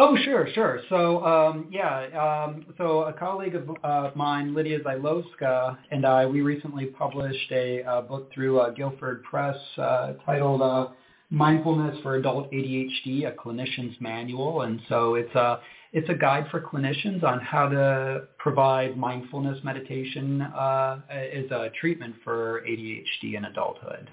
Oh, 0.01 0.15
sure, 0.23 0.47
sure. 0.53 0.79
So, 0.87 1.25
um, 1.25 1.67
yeah, 1.69 2.45
um, 2.47 2.65
so 2.77 3.01
a 3.01 3.11
colleague 3.11 3.55
of 3.55 3.69
uh, 3.83 4.11
mine, 4.15 4.55
Lydia 4.55 4.79
Zylowska, 4.79 5.77
and 5.91 6.05
I, 6.05 6.25
we 6.25 6.39
recently 6.39 6.85
published 6.85 7.51
a 7.51 7.83
uh, 7.83 8.01
book 8.03 8.31
through 8.33 8.61
uh, 8.61 8.69
Guilford 8.69 9.25
Press 9.25 9.57
uh, 9.77 10.13
titled 10.25 10.61
uh, 10.61 10.87
Mindfulness 11.31 12.01
for 12.01 12.15
Adult 12.15 12.49
ADHD, 12.49 13.27
a 13.27 13.33
clinician's 13.33 13.99
manual. 13.99 14.61
And 14.61 14.79
so 14.87 15.15
it's 15.15 15.35
a, 15.35 15.59
it's 15.91 16.07
a 16.07 16.15
guide 16.15 16.45
for 16.49 16.61
clinicians 16.61 17.21
on 17.25 17.41
how 17.41 17.67
to 17.67 18.27
provide 18.37 18.95
mindfulness 18.95 19.61
meditation 19.65 20.41
uh, 20.41 21.01
as 21.09 21.51
a 21.51 21.71
treatment 21.77 22.15
for 22.23 22.63
ADHD 22.65 23.35
in 23.35 23.43
adulthood. 23.43 24.09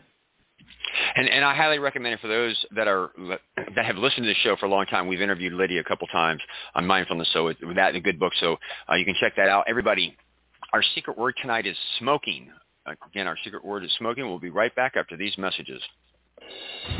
And, 1.14 1.28
and 1.28 1.44
I 1.44 1.54
highly 1.54 1.78
recommend 1.78 2.14
it 2.14 2.20
for 2.20 2.28
those 2.28 2.64
that 2.74 2.88
are 2.88 3.10
that 3.74 3.84
have 3.84 3.96
listened 3.96 4.24
to 4.24 4.28
the 4.28 4.34
show 4.42 4.56
for 4.56 4.66
a 4.66 4.68
long 4.68 4.86
time. 4.86 5.06
We've 5.06 5.20
interviewed 5.20 5.52
Lydia 5.52 5.80
a 5.80 5.84
couple 5.84 6.06
times 6.08 6.40
on 6.74 6.86
mindfulness, 6.86 7.28
so 7.32 7.48
it, 7.48 7.56
that 7.74 7.94
a 7.94 8.00
good 8.00 8.18
book. 8.18 8.32
So 8.40 8.56
uh, 8.90 8.94
you 8.94 9.04
can 9.04 9.14
check 9.20 9.34
that 9.36 9.48
out. 9.48 9.64
Everybody, 9.68 10.16
our 10.72 10.82
secret 10.94 11.18
word 11.18 11.34
tonight 11.40 11.66
is 11.66 11.76
smoking. 11.98 12.50
Again, 13.10 13.26
our 13.26 13.36
secret 13.42 13.64
word 13.64 13.84
is 13.84 13.90
smoking. 13.98 14.28
We'll 14.28 14.38
be 14.38 14.50
right 14.50 14.74
back 14.74 14.94
after 14.96 15.16
these 15.16 15.36
messages. 15.38 15.82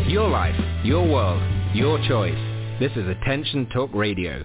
Your 0.07 0.29
life, 0.29 0.57
your 0.85 1.07
world, 1.07 1.43
your 1.75 1.99
choice. 2.09 2.35
This 2.81 2.93
is 2.97 3.07
Attention 3.07 3.69
Talk 3.73 3.91
Radio. 3.95 4.45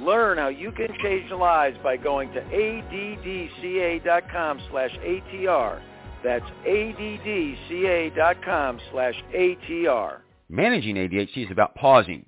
Learn 0.00 0.38
how 0.38 0.48
you 0.48 0.72
can 0.72 0.88
change 1.02 1.28
your 1.28 1.38
lives 1.38 1.76
by 1.82 1.96
going 1.96 2.32
to 2.32 2.40
addca.com 2.40 4.60
slash 4.70 4.90
ATR. 4.90 5.80
That's 6.22 6.44
addca.com 6.66 8.80
slash 8.92 9.14
ATR. 9.34 10.18
Managing 10.48 10.96
ADHD 10.96 11.44
is 11.44 11.50
about 11.50 11.74
pausing 11.74 12.24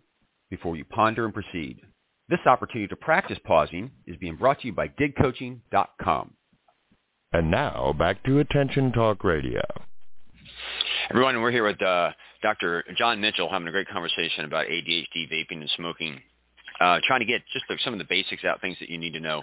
before 0.50 0.76
you 0.76 0.84
ponder 0.84 1.24
and 1.24 1.32
proceed. 1.32 1.80
This 2.28 2.40
opportunity 2.46 2.88
to 2.88 2.96
practice 2.96 3.38
pausing 3.44 3.90
is 4.06 4.16
being 4.18 4.36
brought 4.36 4.60
to 4.60 4.68
you 4.68 4.72
by 4.72 4.88
digcoaching.com. 4.88 6.34
And 7.32 7.50
now 7.50 7.94
back 7.98 8.22
to 8.24 8.40
Attention 8.40 8.92
Talk 8.92 9.24
Radio. 9.24 9.62
Everyone, 11.10 11.40
we're 11.40 11.50
here 11.50 11.64
with 11.64 11.80
uh, 11.82 12.10
Dr. 12.42 12.84
John 12.96 13.20
Mitchell 13.20 13.48
having 13.48 13.68
a 13.68 13.72
great 13.72 13.88
conversation 13.88 14.44
about 14.44 14.66
ADHD, 14.66 15.30
vaping, 15.30 15.60
and 15.60 15.70
smoking 15.76 16.20
uh, 16.80 16.98
trying 17.06 17.20
to 17.20 17.26
get 17.26 17.42
just 17.52 17.64
the, 17.68 17.76
some 17.84 17.92
of 17.92 17.98
the 17.98 18.06
basics 18.08 18.44
out, 18.44 18.60
things 18.60 18.76
that 18.80 18.88
you 18.88 18.98
need 18.98 19.12
to 19.12 19.20
know. 19.20 19.42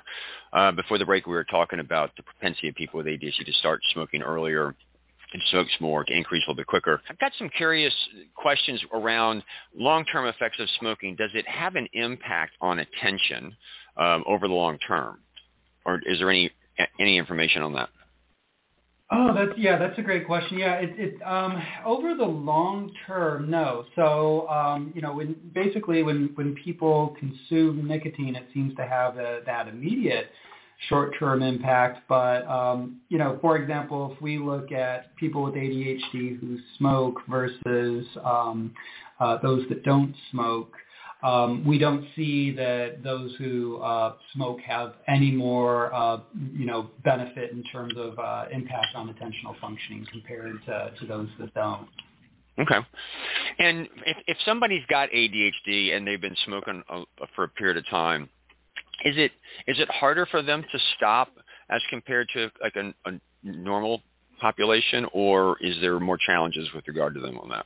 Uh, 0.54 0.72
before 0.72 0.98
the 0.98 1.06
break, 1.06 1.28
we 1.28 1.34
were 1.34 1.44
talking 1.44 1.80
about 1.80 2.12
the 2.18 2.24
propensity 2.24 2.70
of 2.70 2.76
people 2.76 2.98
with 2.98 3.06
ADHD 3.06 3.46
to 3.46 3.54
start 3.54 3.82
smoking 3.94 4.22
earlier 4.22 4.76
and 5.34 5.44
smoke 5.52 5.68
more 5.80 6.04
to 6.04 6.14
increase 6.14 6.44
a 6.48 6.50
little 6.50 6.56
bit 6.56 6.68
quicker. 6.68 7.02
I've 7.10 7.20
got 7.20 7.32
some 7.38 7.50
curious 7.50 7.94
questions 8.36 8.82
around 8.94 9.44
long-term 9.76 10.26
effects 10.28 10.58
of 10.60 10.68
smoking. 10.80 11.16
Does 11.16 11.32
it 11.34 11.48
have 11.48 11.76
an 11.76 11.88
impact 11.94 12.54
on 12.62 12.80
attention 12.80 13.56
um, 13.98 14.24
over 14.26 14.48
the 14.48 14.54
long 14.54 14.78
term, 14.80 15.20
or 15.86 16.00
is 16.06 16.20
there 16.20 16.30
any 16.30 16.52
any 17.00 17.18
information 17.18 17.62
on 17.62 17.74
that? 17.74 17.90
Oh, 19.10 19.34
that's 19.34 19.58
yeah, 19.58 19.78
that's 19.78 19.98
a 19.98 20.02
great 20.02 20.26
question. 20.26 20.60
Yeah, 20.60 20.74
it, 20.76 20.90
it 20.98 21.22
um, 21.24 21.62
over 21.86 22.14
the 22.14 22.26
long 22.26 22.92
term, 23.06 23.50
no. 23.50 23.86
So 23.96 24.50
um, 24.50 24.92
you 24.94 25.02
know, 25.02 25.14
when 25.14 25.36
basically 25.56 26.04
when 26.04 26.32
when 26.36 26.56
people 26.56 27.16
consume 27.18 27.88
nicotine, 27.88 28.36
it 28.36 28.48
seems 28.54 28.76
to 28.76 28.86
have 28.86 29.18
a, 29.18 29.40
that 29.46 29.70
immediate 29.70 30.30
short-term 30.90 31.42
impact. 31.42 32.02
But 32.10 32.46
um, 32.48 33.00
you 33.08 33.18
know, 33.18 33.38
for 33.40 33.56
example, 33.58 34.14
if 34.14 34.22
we 34.22 34.40
look 34.40 34.74
at 34.74 35.16
people 35.16 35.44
with 35.44 35.54
ADHD 35.54 36.38
who 36.40 36.58
smoke 36.78 37.16
versus 37.30 38.06
um, 38.26 38.74
uh, 39.22 39.38
those 39.42 39.66
that 39.70 39.84
don't 39.84 40.14
smoke, 40.32 40.74
um, 41.24 41.66
we 41.66 41.78
don't 41.78 42.06
see 42.16 42.52
that 42.52 43.04
those 43.04 43.34
who 43.38 43.78
uh, 43.78 44.14
smoke 44.34 44.60
have 44.62 44.94
any 45.08 45.32
more, 45.32 45.94
uh, 45.94 46.20
you 46.54 46.66
know, 46.66 46.92
benefit 47.04 47.52
in 47.52 47.64
terms 47.64 47.94
of 47.98 48.18
uh, 48.20 48.46
impact 48.52 48.88
on 48.96 49.08
attentional 49.08 49.60
functioning 49.60 50.06
compared 50.12 50.64
to, 50.66 50.92
to 51.00 51.08
those 51.08 51.28
that 51.40 51.54
don't. 51.56 51.88
Okay. 52.60 52.80
And 53.60 53.88
if, 54.06 54.18
if 54.28 54.38
somebody's 54.46 54.86
got 54.90 55.10
ADHD 55.10 55.96
and 55.96 56.08
they've 56.08 56.22
been 56.22 56.36
smoking 56.46 56.84
a, 56.90 57.04
for 57.36 57.46
a 57.46 57.50
period 57.50 57.78
of 57.78 57.88
time, 57.88 58.30
is 59.06 59.16
it 59.18 59.32
is 59.68 59.80
it 59.80 59.90
harder 59.90 60.26
for 60.26 60.42
them 60.42 60.64
to 60.72 60.80
stop 60.96 61.30
as 61.70 61.82
compared 61.90 62.30
to 62.34 62.50
like 62.62 62.76
a, 62.76 62.94
a 63.10 63.20
normal 63.44 64.02
population, 64.40 65.06
or 65.14 65.58
is 65.62 65.76
there 65.82 66.00
more 66.00 66.18
challenges 66.18 66.68
with 66.74 66.88
regard 66.88 67.14
to 67.14 67.20
them 67.20 67.38
on 67.38 67.50
that? 67.50 67.66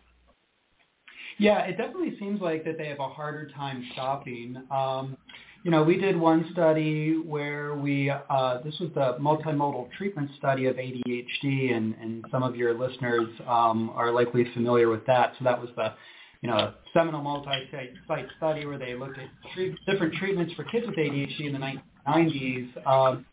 Yeah, 1.41 1.61
it 1.61 1.75
definitely 1.75 2.15
seems 2.19 2.39
like 2.39 2.63
that 2.65 2.77
they 2.77 2.85
have 2.85 2.99
a 2.99 3.09
harder 3.09 3.49
time 3.49 3.83
stopping. 3.93 4.61
Um, 4.69 5.17
you 5.63 5.71
know, 5.71 5.81
we 5.81 5.97
did 5.97 6.15
one 6.15 6.47
study 6.51 7.17
where 7.17 7.73
we, 7.73 8.11
uh, 8.11 8.59
this 8.63 8.77
was 8.79 8.91
the 8.93 9.17
multimodal 9.19 9.91
treatment 9.97 10.29
study 10.37 10.67
of 10.67 10.75
ADHD, 10.75 11.75
and, 11.75 11.95
and 11.99 12.23
some 12.29 12.43
of 12.43 12.55
your 12.55 12.77
listeners 12.77 13.27
um, 13.47 13.89
are 13.95 14.11
likely 14.11 14.53
familiar 14.53 14.87
with 14.89 15.03
that. 15.07 15.33
So 15.39 15.45
that 15.45 15.59
was 15.59 15.71
the, 15.75 15.95
you 16.41 16.49
know, 16.49 16.75
seminal 16.93 17.23
multi-site 17.23 18.27
study 18.37 18.67
where 18.67 18.77
they 18.77 18.93
looked 18.93 19.17
at 19.17 19.25
treat, 19.55 19.75
different 19.87 20.13
treatments 20.13 20.53
for 20.53 20.63
kids 20.65 20.85
with 20.85 20.95
ADHD 20.95 21.47
in 21.47 21.53
the 21.53 21.81
1990s. 22.07 22.85
Um, 22.87 23.25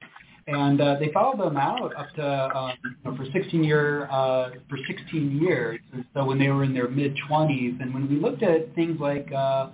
and 0.48 0.80
uh, 0.80 0.96
they 0.98 1.12
followed 1.12 1.38
them 1.38 1.58
out 1.58 1.94
up 1.94 2.12
to 2.14 2.56
um, 2.56 2.72
you 2.82 2.90
know, 3.04 3.16
for 3.16 3.26
16 3.32 3.62
year 3.62 4.08
uh, 4.10 4.50
for 4.68 4.78
16 4.86 5.38
years. 5.40 5.78
And 5.92 6.04
so 6.14 6.24
when 6.24 6.38
they 6.38 6.48
were 6.48 6.64
in 6.64 6.72
their 6.72 6.88
mid 6.88 7.14
20s, 7.30 7.80
and 7.80 7.92
when 7.92 8.08
we 8.08 8.16
looked 8.16 8.42
at 8.42 8.74
things 8.74 8.98
like 8.98 9.30
uh, 9.30 9.68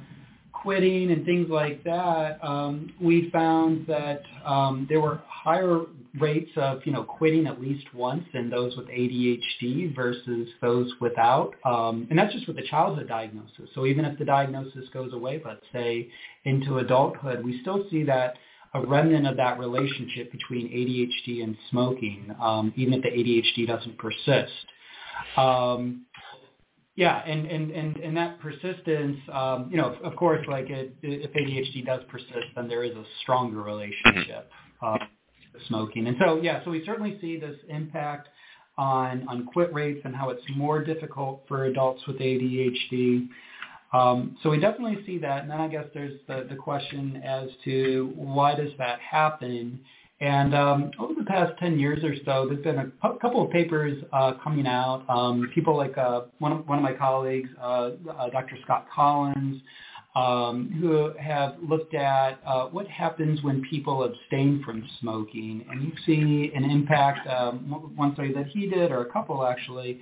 quitting 0.53 1.13
and 1.13 1.25
things 1.25 1.49
like 1.49 1.85
that, 1.85 2.39
um, 2.43 2.93
we 3.01 3.31
found 3.31 3.87
that 3.87 4.23
um, 4.45 4.87
there 4.89 5.01
were 5.01 5.23
higher 5.29 5.83
rates 6.19 6.51
of 6.57 6.81
you 6.85 6.93
know 6.93 7.03
quitting 7.03 7.47
at 7.47 7.61
least 7.61 7.87
once 7.95 8.25
in 8.35 8.49
those 8.51 8.77
with 8.77 8.87
ADHD 8.87 9.95
versus 9.95 10.49
those 10.61 10.91
without, 11.01 11.55
um, 11.65 12.07
and 12.11 12.19
that's 12.19 12.33
just 12.33 12.49
with 12.49 12.57
the 12.57 12.67
childhood 12.69 13.07
diagnosis. 13.09 13.69
So 13.75 13.87
even 13.87 14.05
if 14.05 14.19
the 14.19 14.25
diagnosis 14.25 14.89
goes 14.93 15.13
away, 15.13 15.41
let's 15.45 15.65
say 15.73 16.09
into 16.45 16.79
adulthood, 16.79 17.45
we 17.45 17.61
still 17.61 17.87
see 17.91 18.03
that 18.05 18.35
a 18.75 18.81
remnant 18.81 19.27
of 19.27 19.37
that 19.37 19.59
relationship 19.59 20.33
between 20.33 20.69
ADHD 20.69 21.45
and 21.45 21.57
smoking, 21.71 22.35
um, 22.41 22.73
even 22.77 22.95
if 22.95 23.03
the 23.03 23.09
ADHD 23.09 23.67
doesn't 23.67 23.97
persist. 23.99 24.53
Um, 25.37 26.07
yeah, 26.97 27.23
and, 27.27 27.47
and, 27.47 27.71
and, 27.71 27.97
and 27.97 28.17
that 28.17 28.41
persistence, 28.41 29.19
um, 29.33 29.69
you 29.71 29.77
know, 29.77 29.97
of 30.05 30.15
course, 30.17 30.45
like 30.49 30.71
it, 30.71 30.95
if 31.03 31.33
ADHD 31.33 31.85
does 31.85 32.03
persist, 32.09 32.47
then 32.55 32.69
there 32.69 32.85
is 32.85 32.93
a 32.93 33.05
stronger 33.23 33.63
relationship 33.63 34.51
uh, 34.81 34.99
with 35.53 35.63
smoking. 35.67 36.07
And 36.07 36.17
so, 36.21 36.41
yeah, 36.41 36.65
so 36.65 36.71
we 36.71 36.85
certainly 36.85 37.19
see 37.21 37.39
this 37.39 37.57
impact 37.69 38.29
on, 38.79 39.27
on 39.29 39.47
quit 39.47 39.73
rates 39.73 40.01
and 40.05 40.15
how 40.15 40.31
it's 40.31 40.43
more 40.57 40.85
difficult 40.85 41.45
for 41.49 41.65
adults 41.65 42.03
with 42.07 42.19
ADHD. 42.19 43.29
Um, 43.95 44.37
so 44.43 44.51
we 44.51 44.59
definitely 44.59 45.05
see 45.07 45.19
that. 45.19 45.43
And 45.43 45.51
then 45.51 45.61
I 45.61 45.69
guess 45.69 45.85
there's 45.95 46.19
the, 46.27 46.47
the 46.51 46.57
question 46.57 47.23
as 47.25 47.49
to 47.65 48.13
why 48.17 48.55
does 48.57 48.73
that 48.79 48.99
happen? 48.99 49.81
And 50.21 50.55
um, 50.55 50.91
over 50.99 51.15
the 51.15 51.25
past 51.25 51.53
10 51.61 51.79
years 51.79 52.03
or 52.03 52.15
so, 52.25 52.47
there's 52.49 52.63
been 52.63 52.79
a 52.79 52.85
p- 52.87 53.19
couple 53.21 53.45
of 53.45 53.51
papers 53.53 54.03
uh, 54.13 54.33
coming 54.43 54.67
out. 54.67 55.05
Um, 55.09 55.49
people 55.55 55.77
like 55.77 55.97
uh, 55.97 56.23
one, 56.39 56.53
of, 56.53 56.69
one 56.69 56.79
of 56.79 56.83
my 56.83 56.93
colleagues, 56.93 57.49
uh, 57.61 57.91
uh 58.11 58.31
Dr. 58.31 58.57
Scott 58.65 58.87
Kollins, 58.93 59.61
um, 60.17 60.77
who 60.81 61.13
have 61.21 61.57
looked 61.63 61.95
at 61.95 62.41
uh, 62.45 62.67
what 62.67 62.89
happens 62.89 63.43
when 63.43 63.63
people 63.69 64.05
abstain 64.05 64.63
from 64.65 64.89
smoking. 65.01 65.65
And 65.71 65.83
you 65.85 65.93
see 66.05 66.53
an 66.55 66.65
impact, 66.69 67.29
one 67.97 68.15
study 68.15 68.33
that 68.33 68.47
he 68.47 68.69
did, 68.69 68.91
or 68.91 69.03
a 69.03 69.13
couple 69.13 69.45
actually, 69.47 70.01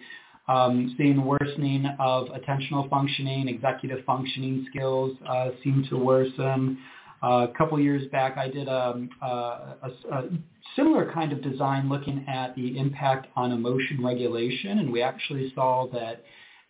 um, 0.49 0.94
seeing 0.99 1.25
worsening 1.25 1.87
of 1.99 2.28
attentional 2.28 2.88
functioning, 2.90 3.49
executive 3.49 4.04
functioning 4.04 4.66
skills 4.70 5.16
uh, 5.28 5.50
seem 5.62 5.87
to 5.90 5.96
worsen. 5.96 6.78
Uh, 7.22 7.46
a 7.49 7.52
couple 7.56 7.78
years 7.78 8.08
back, 8.11 8.37
I 8.37 8.49
did 8.49 8.66
a, 8.66 9.06
a, 9.22 9.26
a, 9.26 9.90
a, 10.11 10.28
similar 10.75 11.12
kind 11.12 11.32
of 11.32 11.40
design 11.40 11.88
looking 11.88 12.25
at 12.26 12.54
the 12.56 12.76
impact 12.78 13.28
on 13.37 13.52
emotion 13.52 14.04
regulation, 14.04 14.80
and 14.80 14.92
we 14.92 15.02
actually 15.02 15.52
saw 15.54 15.87
that 15.92 16.25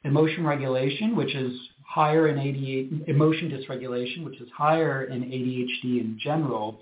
emotion 0.05 0.45
regulation, 0.47 1.17
which 1.17 1.35
is 1.35 1.53
higher 1.87 2.29
in 2.29 2.37
ADHD, 2.37 3.09
emotion 3.09 3.51
dysregulation, 3.51 4.25
which 4.25 4.41
is 4.41 4.49
higher 4.57 5.05
in 5.05 5.23
ADHD 5.23 6.01
in 6.01 6.19
general, 6.23 6.81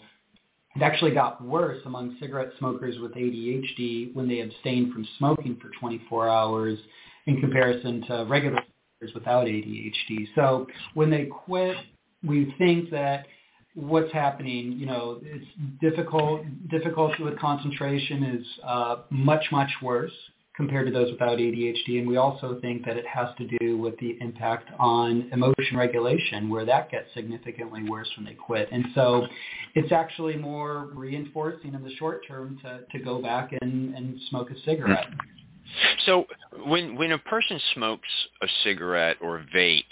it 0.76 0.82
actually 0.82 1.12
got 1.12 1.44
worse 1.44 1.80
among 1.84 2.16
cigarette 2.20 2.52
smokers 2.58 2.96
with 3.00 3.12
ADHD 3.14 4.14
when 4.14 4.28
they 4.28 4.40
abstained 4.40 4.92
from 4.92 5.06
smoking 5.18 5.56
for 5.60 5.70
24 5.80 6.28
hours 6.28 6.78
in 7.26 7.40
comparison 7.40 8.04
to 8.06 8.24
regular 8.28 8.60
smokers 9.00 9.14
without 9.14 9.46
ADHD. 9.46 10.26
So 10.34 10.66
when 10.94 11.10
they 11.10 11.26
quit, 11.26 11.76
we 12.24 12.54
think 12.58 12.90
that 12.90 13.26
what's 13.74 14.12
happening, 14.12 14.72
you 14.72 14.86
know, 14.86 15.20
it's 15.22 15.46
difficult, 15.80 16.42
difficulty 16.68 17.22
with 17.22 17.38
concentration 17.38 18.22
is 18.22 18.46
uh, 18.64 18.96
much, 19.10 19.44
much 19.50 19.70
worse 19.82 20.12
compared 20.60 20.86
to 20.86 20.92
those 20.92 21.10
without 21.10 21.38
ADHD. 21.38 22.00
And 22.00 22.06
we 22.06 22.18
also 22.18 22.60
think 22.60 22.84
that 22.84 22.98
it 22.98 23.06
has 23.06 23.28
to 23.38 23.46
do 23.58 23.78
with 23.78 23.98
the 23.98 24.18
impact 24.20 24.68
on 24.78 25.30
emotion 25.32 25.74
regulation, 25.76 26.50
where 26.50 26.66
that 26.66 26.90
gets 26.90 27.06
significantly 27.14 27.82
worse 27.88 28.08
when 28.16 28.26
they 28.26 28.34
quit. 28.34 28.68
And 28.70 28.84
so 28.94 29.26
it's 29.74 29.90
actually 29.90 30.36
more 30.36 30.90
reinforcing 30.92 31.72
in 31.72 31.82
the 31.82 31.94
short 31.96 32.26
term 32.28 32.58
to, 32.62 32.80
to 32.92 33.02
go 33.02 33.22
back 33.22 33.52
and, 33.62 33.94
and 33.94 34.20
smoke 34.28 34.50
a 34.50 34.60
cigarette. 34.66 35.06
Mm-hmm. 35.06 35.98
So 36.04 36.26
when 36.66 36.96
when 36.96 37.12
a 37.12 37.18
person 37.18 37.58
smokes 37.74 38.08
a 38.42 38.46
cigarette 38.64 39.16
or 39.22 39.42
vapes 39.54 39.84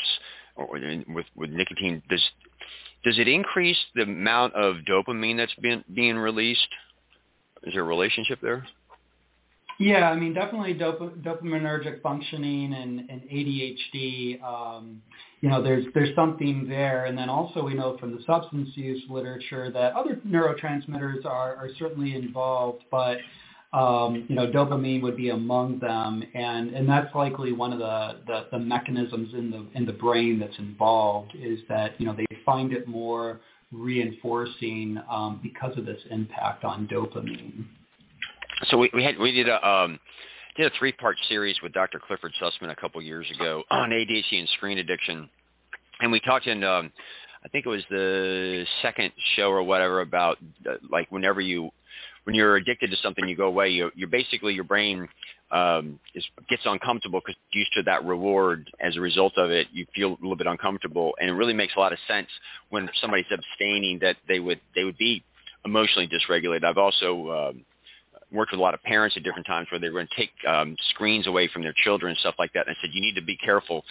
or 0.57 0.69
with 0.73 1.27
with 1.35 1.51
nicotine, 1.51 2.03
does 2.11 2.23
does 3.05 3.19
it 3.19 3.29
increase 3.29 3.79
the 3.95 4.03
amount 4.03 4.55
of 4.55 4.77
dopamine 4.91 5.37
that's 5.37 5.55
been 5.55 5.85
being 5.95 6.17
released? 6.17 6.69
Is 7.63 7.75
there 7.75 7.83
a 7.83 7.87
relationship 7.87 8.41
there? 8.43 8.67
Yeah, 9.79 10.11
I 10.11 10.17
mean, 10.17 10.35
definitely 10.35 10.75
dop- 10.75 11.19
dopaminergic 11.23 12.03
functioning 12.03 12.75
and, 12.75 13.09
and 13.09 13.23
ADHD. 13.23 14.43
Um, 14.43 15.01
you 15.41 15.49
know, 15.49 15.63
there's 15.63 15.87
there's 15.95 16.15
something 16.17 16.67
there, 16.69 17.05
and 17.05 17.17
then 17.17 17.29
also 17.29 17.63
we 17.63 17.75
know 17.75 17.97
from 17.99 18.11
the 18.15 18.23
substance 18.27 18.71
use 18.75 19.01
literature 19.09 19.71
that 19.71 19.95
other 19.95 20.21
neurotransmitters 20.27 21.25
are 21.25 21.55
are 21.57 21.69
certainly 21.79 22.17
involved, 22.17 22.83
but 22.91 23.19
um, 23.73 24.27
you 24.29 24.35
know, 24.35 24.49
dopamine 24.51 25.01
would 25.03 25.17
be 25.17 25.29
among 25.29 25.79
them, 25.79 26.25
and 26.35 26.75
and 26.75 26.89
that's 26.89 27.15
likely 27.15 27.53
one 27.53 27.73
of 27.73 27.79
the, 27.79 28.17
the 28.27 28.47
the 28.51 28.59
mechanisms 28.59 29.33
in 29.33 29.49
the 29.49 29.65
in 29.75 29.87
the 29.87 29.93
brain 29.93 30.41
that's 30.41 30.59
involved 30.59 31.37
is 31.39 31.61
that 31.69 31.93
you 32.01 32.07
know 32.07 32.17
they 32.17 32.27
find 32.45 32.73
it 32.73 32.89
more 32.89 33.39
reinforcing 33.71 35.01
um, 35.09 35.39
because 35.41 35.77
of 35.79 35.87
this 35.87 36.01
impact 36.11 36.65
on 36.65 36.89
dopamine 36.89 37.65
so 38.65 38.79
we, 38.79 38.91
we 38.93 39.05
had 39.05 39.19
we 39.19 39.33
did 39.33 39.49
a 39.49 39.67
um, 39.67 39.99
did 40.57 40.67
a 40.67 40.77
three 40.79 40.93
part 40.93 41.17
series 41.29 41.57
with 41.63 41.73
Dr. 41.73 42.01
Clifford 42.01 42.33
Sussman 42.41 42.71
a 42.71 42.77
couple 42.77 43.01
years 43.03 43.31
ago 43.35 43.63
on 43.71 43.91
ADHD 43.91 44.39
and 44.39 44.49
screen 44.51 44.79
addiction, 44.79 45.29
and 46.01 46.11
we 46.13 46.21
talked 46.21 46.47
in 46.47 46.65
um, 46.65 46.93
I 47.45 47.49
think 47.49 47.67
it 47.67 47.69
was 47.69 47.85
the 47.91 48.65
second 48.83 49.13
show 49.37 49.51
or 49.51 49.63
whatever 49.63 50.01
about 50.01 50.39
uh, 50.69 50.75
like 50.91 51.11
whenever 51.11 51.41
you 51.41 51.71
when 52.25 52.35
you're 52.35 52.57
addicted 52.57 52.91
to 52.91 52.97
something 52.97 53.27
you 53.29 53.37
go 53.37 53.47
away 53.47 53.71
you 53.71 53.91
you're 53.95 54.09
basically 54.09 54.55
your 54.55 54.65
brain 54.65 55.09
um, 55.51 55.99
is 56.15 56.27
gets 56.51 56.63
uncomfortable 56.67 57.21
because 57.21 57.37
used 57.53 57.73
to 57.75 57.83
that 57.85 58.05
reward 58.05 58.71
as 58.81 58.97
a 58.97 59.01
result 59.01 59.39
of 59.39 59.51
it 59.51 59.69
you 59.73 59.87
feel 59.95 60.11
a 60.11 60.21
little 60.21 60.37
bit 60.37 60.47
uncomfortable 60.47 61.15
and 61.21 61.31
it 61.31 61.33
really 61.33 61.55
makes 61.55 61.75
a 61.77 61.79
lot 61.79 61.93
of 61.93 61.99
sense 62.07 62.29
when 62.69 62.91
somebody's 63.01 63.25
abstaining 63.33 63.99
that 64.01 64.17
they 64.27 64.41
would 64.41 64.61
they 64.75 64.85
would 64.85 64.99
be 64.99 65.23
emotionally 65.65 66.09
dysregulated. 66.09 66.65
I've 66.65 66.79
also 66.79 67.31
um, 67.31 67.65
worked 68.33 68.53
with 68.53 68.61
a 68.61 68.63
lot 68.63 68.75
of 68.75 68.83
parents 68.83 69.17
at 69.17 69.23
different 69.23 69.47
times 69.47 69.69
where 69.71 69.81
they 69.81 69.89
were 69.89 70.01
going 70.01 70.09
to 70.09 70.17
take 70.17 70.31
um, 70.47 70.77
screens 70.91 71.27
away 71.27 71.49
from 71.49 71.63
their 71.63 71.75
children 71.85 72.11
and 72.11 72.19
stuff 72.19 72.35
like 72.39 72.53
that. 72.53 72.67
And 72.67 72.77
I 72.77 72.81
said, 72.81 72.91
you 72.93 73.01
need 73.01 73.15
to 73.15 73.23
be 73.23 73.37
careful 73.37 73.85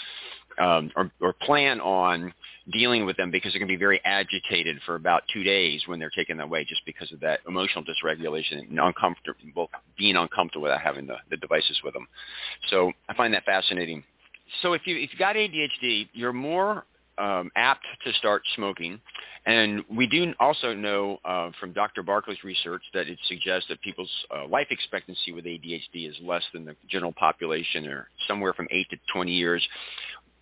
um, 0.60 0.92
or, 0.96 1.12
or 1.22 1.34
plan 1.34 1.80
on 1.82 2.34
dealing 2.72 3.06
with 3.06 3.16
them 3.18 3.32
because 3.32 3.54
they're 3.54 3.60
going 3.60 3.70
to 3.70 3.74
be 3.74 3.80
very 3.80 4.02
agitated 4.04 4.80
for 4.86 4.96
about 4.96 5.24
two 5.32 5.44
days 5.44 5.84
when 5.86 6.00
they're 6.00 6.10
taken 6.10 6.40
away 6.40 6.66
just 6.66 6.82
because 6.86 7.12
of 7.12 7.20
that 7.22 7.40
emotional 7.48 7.84
dysregulation 7.84 8.68
and 8.70 8.80
uncomfortable, 8.80 9.70
being 9.98 10.16
uncomfortable 10.16 10.64
without 10.64 10.82
having 10.82 11.08
the, 11.08 11.16
the 11.30 11.38
devices 11.38 11.80
with 11.84 11.94
them. 11.94 12.08
So 12.70 12.92
I 13.08 13.14
find 13.14 13.34
that 13.34 13.46
fascinating. 13.46 14.04
So 14.62 14.74
if 14.74 14.84
you 14.86 14.98
if 14.98 15.12
you've 15.12 15.20
got 15.20 15.36
ADHD, 15.36 16.10
you're 16.14 16.34
more 16.34 16.86
um, 17.18 17.52
apt 17.56 17.86
to 18.06 18.14
start 18.14 18.44
smoking. 18.56 19.00
And 19.46 19.84
we 19.90 20.08
do 20.08 20.34
also 20.40 20.74
know 20.74 21.20
uh, 21.24 21.52
from 21.60 21.72
Dr. 21.72 22.04
Barkley's 22.04 22.44
research 22.44 22.82
that 22.94 23.08
it 23.08 23.18
suggests 23.28 23.70
that 23.70 23.82
people's 23.82 24.12
uh, 24.36 24.48
life 24.48 24.68
expectancy 24.70 25.32
with 25.32 25.46
ADHD 25.46 26.10
is 26.10 26.16
less 26.22 26.44
than 26.54 26.66
the 26.66 26.76
general 26.90 27.14
population, 27.14 27.88
or 27.88 28.10
somewhere 28.28 28.54
from 28.54 28.68
8 28.70 28.90
to 28.90 28.98
20 29.14 29.32
years. 29.32 29.68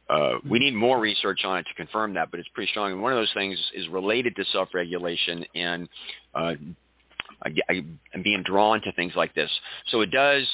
Uh, 0.09 0.33
we 0.49 0.59
need 0.59 0.73
more 0.73 0.99
research 0.99 1.41
on 1.45 1.59
it 1.59 1.63
to 1.63 1.73
confirm 1.75 2.13
that, 2.13 2.29
but 2.31 2.39
it's 2.39 2.49
pretty 2.49 2.69
strong. 2.69 2.91
And 2.91 3.01
one 3.01 3.11
of 3.11 3.17
those 3.17 3.33
things 3.33 3.57
is 3.73 3.87
related 3.89 4.35
to 4.35 4.45
self-regulation 4.45 5.45
and 5.55 5.89
uh, 6.33 6.53
and 7.43 8.23
being 8.23 8.43
drawn 8.43 8.81
to 8.81 8.91
things 8.93 9.13
like 9.15 9.33
this. 9.35 9.49
So 9.87 10.01
it 10.01 10.11
does 10.11 10.47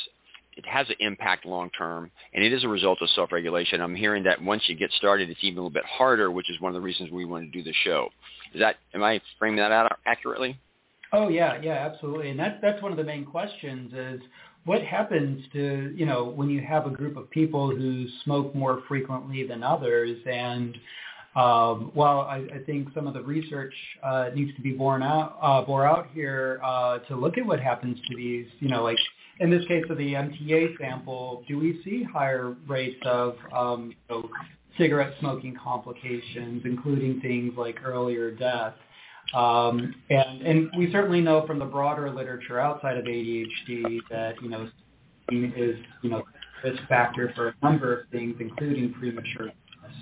it 0.58 0.66
has 0.66 0.90
an 0.90 0.96
impact 1.00 1.46
long 1.46 1.70
term, 1.72 2.12
and 2.34 2.44
it 2.44 2.52
is 2.52 2.64
a 2.64 2.68
result 2.68 3.02
of 3.02 3.10
self-regulation. 3.12 3.82
I'm 3.82 3.96
hearing 3.96 4.24
that 4.24 4.42
once 4.42 4.64
you 4.68 4.76
get 4.76 4.92
started, 4.92 5.30
it's 5.30 5.40
even 5.44 5.58
a 5.58 5.62
little 5.62 5.70
bit 5.70 5.86
harder, 5.86 6.32
which 6.32 6.50
is 6.50 6.60
one 6.60 6.70
of 6.70 6.74
the 6.74 6.82
reasons 6.82 7.12
we 7.12 7.26
want 7.26 7.46
to 7.46 7.52
do 7.52 7.64
the 7.64 7.74
show. 7.84 8.10
Is 8.54 8.60
that 8.60 8.76
am 8.94 9.04
I 9.04 9.22
framing 9.40 9.58
that 9.58 9.72
out 9.72 9.98
accurately? 10.06 10.58
Oh 11.14 11.30
yeah, 11.30 11.60
yeah, 11.62 11.90
absolutely. 11.92 12.30
And 12.30 12.40
that's 12.40 12.60
that's 12.62 12.82
one 12.82 12.92
of 12.92 12.98
the 12.98 13.04
main 13.04 13.26
questions 13.26 13.94
is 13.94 14.22
what 14.66 14.82
happens 14.82 15.44
to 15.54 15.94
you 15.96 16.06
know 16.06 16.26
when 16.26 16.50
you 16.50 16.62
have 16.62 16.86
a 16.86 16.90
group 16.90 17.18
of 17.18 17.30
people 17.30 17.76
who 17.76 18.08
smoke 18.24 18.54
more 18.54 18.84
frequently 18.88 19.46
than 19.46 19.64
others 19.64 20.18
and 20.26 20.78
um, 21.36 21.92
while 21.94 22.22
I, 22.22 22.46
I 22.54 22.60
think 22.66 22.90
some 22.94 23.08
of 23.08 23.14
the 23.14 23.22
research 23.22 23.74
uh, 24.04 24.30
needs 24.36 24.54
to 24.56 24.62
be 24.62 24.72
borne 24.72 25.02
out, 25.02 25.38
uh, 25.42 25.62
bore 25.62 25.86
out 25.86 26.08
here 26.14 26.60
uh, 26.64 27.00
to 27.00 27.16
look 27.16 27.38
at 27.38 27.46
what 27.46 27.60
happens 27.60 27.98
to 28.10 28.16
these, 28.18 28.48
you 28.60 28.68
know, 28.68 28.84
like 28.84 28.98
in 29.40 29.50
this 29.50 29.66
case 29.68 29.86
of 29.90 29.98
the 29.98 30.14
MTA 30.14 30.78
sample, 30.78 31.44
do 31.48 31.58
we 31.58 31.82
see 31.86 32.04
higher 32.04 32.56
rates 32.68 33.00
of 33.06 33.36
um, 33.54 33.94
you 34.10 34.16
know, 34.16 34.30
cigarette 34.78 35.14
smoking 35.22 35.56
complications, 35.56 36.64
including 36.66 37.22
things 37.22 37.54
like 37.58 37.78
earlier 37.84 38.32
death? 38.32 38.74
Um, 39.34 39.96
and, 40.10 40.42
and 40.42 40.70
we 40.78 40.92
certainly 40.92 41.22
know 41.22 41.48
from 41.48 41.60
the 41.60 41.66
broader 41.66 42.12
literature 42.12 42.60
outside 42.60 42.98
of 42.98 43.06
ADHD 43.06 44.00
that, 44.10 44.36
you 44.42 44.50
know, 44.50 44.70
is, 45.32 45.78
you 46.02 46.10
know, 46.10 46.24
risk 46.62 46.84
factor 46.90 47.32
for 47.36 47.50
a 47.50 47.54
number 47.64 48.02
of 48.02 48.10
things, 48.10 48.36
including 48.42 48.94
premature 48.94 49.52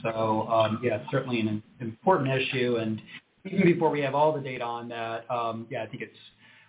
so 0.03 0.47
um, 0.47 0.79
yeah, 0.83 0.97
it's 0.97 1.11
certainly 1.11 1.39
an 1.39 1.63
important 1.79 2.29
issue. 2.29 2.77
And 2.77 3.01
even 3.45 3.63
before 3.63 3.89
we 3.89 4.01
have 4.01 4.15
all 4.15 4.33
the 4.33 4.41
data 4.41 4.63
on 4.63 4.89
that, 4.89 5.29
um, 5.29 5.67
yeah, 5.69 5.83
I 5.83 5.87
think 5.87 6.03
it's 6.03 6.17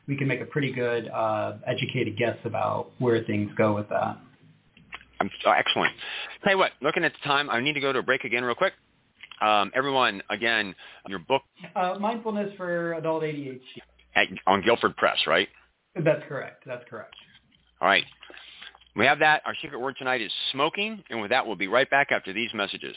we 0.07 0.17
can 0.17 0.27
make 0.27 0.41
a 0.41 0.47
pretty 0.47 0.73
good 0.73 1.09
uh, 1.09 1.55
educated 1.67 2.17
guess 2.17 2.37
about 2.45 2.91
where 2.99 3.23
things 3.25 3.51
go 3.57 3.75
with 3.75 3.89
that. 3.91 4.19
I'm 5.21 5.31
so 5.45 5.51
excellent. 5.51 5.93
Tell 6.43 6.55
you 6.55 6.59
what, 6.59 6.73
looking 6.81 7.05
at 7.05 7.13
the 7.13 7.29
time, 7.29 7.51
I 7.51 7.61
need 7.61 7.75
to 7.75 7.81
go 7.81 7.93
to 7.93 7.99
a 7.99 8.03
break 8.03 8.25
again 8.25 8.43
real 8.43 8.55
quick. 8.55 8.73
Um, 9.41 9.71
everyone, 9.75 10.23
again, 10.31 10.75
your 11.09 11.19
book. 11.19 11.43
Uh, 11.77 11.97
Mindfulness 11.99 12.53
for 12.57 12.95
Adult 12.95 13.23
ADHD. 13.23 13.61
At, 14.15 14.27
on 14.47 14.63
Guilford 14.63 14.97
Press, 14.97 15.19
right? 15.27 15.49
That's 15.95 16.23
correct. 16.29 16.65
That's 16.67 16.85
correct. 16.89 17.15
All 17.81 17.89
right. 17.89 18.05
We 18.97 19.07
have 19.07 19.21
that. 19.21 19.43
Our 19.47 19.55
secret 19.63 19.81
word 19.81 19.95
tonight 19.99 20.21
is 20.21 20.33
smoking. 20.53 21.03
And 21.11 21.21
with 21.21 21.31
that, 21.31 21.47
we'll 21.47 21.57
be 21.57 21.69
right 21.69 21.89
back 21.89 22.09
after 22.11 22.33
these 22.33 22.51
messages. 22.53 22.97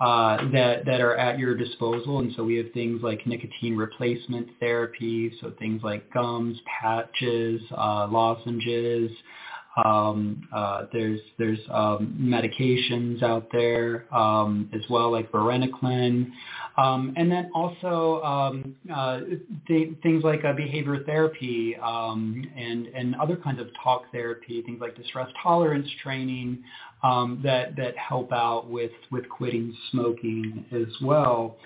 uh, 0.00 0.36
that, 0.52 0.84
that 0.86 1.00
are 1.00 1.16
at 1.16 1.38
your 1.38 1.54
disposal. 1.56 2.20
And 2.20 2.32
so 2.36 2.44
we 2.44 2.56
have 2.56 2.72
things 2.72 3.02
like 3.02 3.26
nicotine 3.26 3.76
replacement 3.76 4.48
therapy, 4.60 5.32
so 5.40 5.52
things 5.58 5.82
like 5.82 6.10
gums, 6.12 6.56
patches, 6.80 7.60
uh, 7.76 8.06
lozenges, 8.10 9.10
there's 10.92 11.20
there's 11.38 11.58
um, 11.70 12.16
medications 12.20 13.22
out 13.22 13.48
there 13.52 14.12
um, 14.14 14.70
as 14.74 14.82
well, 14.90 15.10
like 15.10 15.30
varenicline, 15.32 16.30
um, 16.76 17.12
and 17.16 17.30
then 17.30 17.50
also 17.54 18.22
um, 18.22 18.74
uh, 18.94 19.20
th- 19.66 19.90
things 20.02 20.22
like 20.24 20.44
uh, 20.44 20.52
behavior 20.52 21.02
therapy 21.04 21.76
um, 21.82 22.44
and 22.56 22.86
and 22.88 23.14
other 23.16 23.36
kinds 23.36 23.60
of 23.60 23.68
talk 23.82 24.02
therapy, 24.12 24.62
things 24.62 24.80
like 24.80 24.96
distress 24.96 25.28
tolerance 25.42 25.88
training 26.02 26.62
um, 27.02 27.40
that 27.42 27.76
that 27.76 27.96
help 27.96 28.32
out 28.32 28.68
with 28.68 28.92
with 29.10 29.28
quitting 29.28 29.76
smoking 29.90 30.64
as 30.72 30.92
well. 31.02 31.56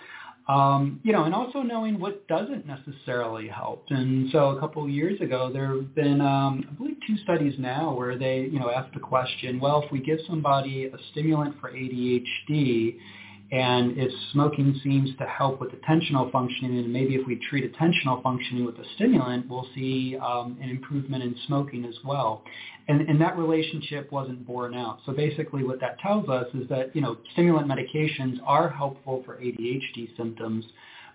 Um, 0.49 1.01
you 1.05 1.13
know, 1.13 1.25
and 1.25 1.35
also 1.35 1.63
knowing 1.63 2.01
what 2.01 2.27
doesn't 2.27 2.67
necessarily 2.67 3.47
help. 3.47 3.85
And 3.91 4.29
so 4.33 4.49
a 4.51 4.61
couple 4.61 4.83
of 4.83 4.91
years 4.91 5.21
ago, 5.21 5.51
there 5.53 5.69
have 5.69 5.95
been, 5.95 6.21
um, 6.21 6.67
I 6.69 6.73
believe, 6.75 6.97
two 7.07 7.17
studies 7.19 7.55
now 7.59 7.95
where 7.95 8.19
they, 8.19 8.49
you 8.51 8.59
know, 8.59 8.69
asked 8.71 8.93
the 8.93 9.01
question, 9.01 9.61
well, 9.61 9.83
if 9.85 9.93
we 9.93 10.01
give 10.01 10.19
somebody 10.27 10.87
a 10.87 10.97
stimulant 11.13 11.61
for 11.61 11.71
ADHD 11.71 12.97
and 13.53 13.99
if 13.99 14.11
smoking 14.33 14.81
seems 14.83 15.11
to 15.19 15.27
help 15.27 15.61
with 15.61 15.73
attentional 15.73 16.33
functioning, 16.33 16.79
and 16.79 16.91
maybe 16.91 17.17
if 17.17 17.27
we 17.27 17.39
treat 17.51 17.71
attentional 17.71 18.23
functioning 18.23 18.65
with 18.65 18.77
a 18.79 18.85
stimulant, 18.95 19.47
we'll 19.47 19.69
see 19.75 20.17
um, 20.17 20.57
an 20.63 20.71
improvement 20.71 21.23
in 21.23 21.37
smoking 21.47 21.85
as 21.85 21.95
well. 22.03 22.43
And, 22.89 23.09
and 23.09 23.21
that 23.21 23.39
relationship 23.39 24.11
wasn't 24.11 24.47
borne 24.47 24.75
out. 24.75 24.99
So 25.07 25.13
basically 25.13 25.63
what 25.63 25.81
that 25.81 25.99
tells 26.01 26.29
us 26.29 26.47
is 26.55 26.69
that, 26.69 26.95
you 26.95 27.01
know, 27.01 27.17
stimulant 27.33 27.69
medications 27.69 28.39
are 28.45 28.69
helpful 28.69 29.23
for 29.25 29.37
ADHD 29.37 30.17
symptoms, 30.17 30.65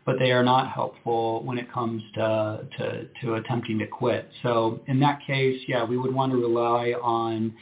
but 0.06 0.18
they 0.18 0.32
are 0.32 0.44
not 0.44 0.72
helpful 0.72 1.44
when 1.44 1.58
it 1.58 1.72
comes 1.72 2.02
to, 2.16 2.66
to, 2.78 3.08
to 3.22 3.34
attempting 3.36 3.80
to 3.80 3.88
quit. 3.88 4.30
So 4.44 4.80
in 4.88 5.00
that 5.02 5.20
case, 5.28 5.60
yeah, 5.68 5.84
we 5.84 5.98
would 5.98 6.14
want 6.14 6.32
to 6.32 6.38
rely 6.38 6.94
on 7.02 7.54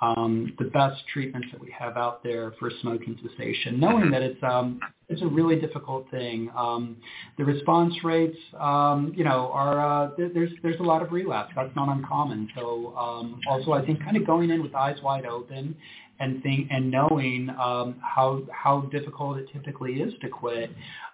um, 0.00 0.54
the 0.58 0.64
best 0.66 1.02
treatments 1.12 1.48
that 1.52 1.60
we 1.60 1.70
have 1.78 1.96
out 1.96 2.22
there 2.22 2.52
for 2.58 2.70
smoking 2.80 3.18
cessation, 3.22 3.78
knowing 3.78 4.10
that 4.10 4.22
it's 4.22 4.42
um, 4.42 4.80
it's 5.08 5.20
a 5.20 5.26
really 5.26 5.56
difficult 5.56 6.10
thing. 6.10 6.50
Um, 6.56 6.96
the 7.36 7.44
response 7.44 7.94
rates, 8.02 8.38
um, 8.58 9.12
you 9.14 9.24
know, 9.24 9.50
are 9.52 10.06
uh, 10.06 10.10
there's 10.16 10.50
there's 10.62 10.80
a 10.80 10.84
lot 10.84 11.02
of 11.02 11.12
relapse. 11.12 11.52
That's 11.54 11.74
not 11.76 11.88
uncommon. 11.88 12.48
So 12.56 12.96
um, 12.96 13.40
also, 13.48 13.72
I 13.72 13.84
think 13.84 14.02
kind 14.02 14.16
of 14.16 14.26
going 14.26 14.50
in 14.50 14.62
with 14.62 14.74
eyes 14.74 14.96
wide 15.02 15.26
open 15.26 15.76
and 16.18 16.42
think 16.42 16.68
and 16.70 16.90
knowing 16.90 17.50
um, 17.60 17.96
how 18.00 18.42
how 18.52 18.82
difficult 18.92 19.38
it 19.38 19.48
typically 19.52 20.00
is 20.00 20.14
to 20.22 20.28
quit, 20.28 20.70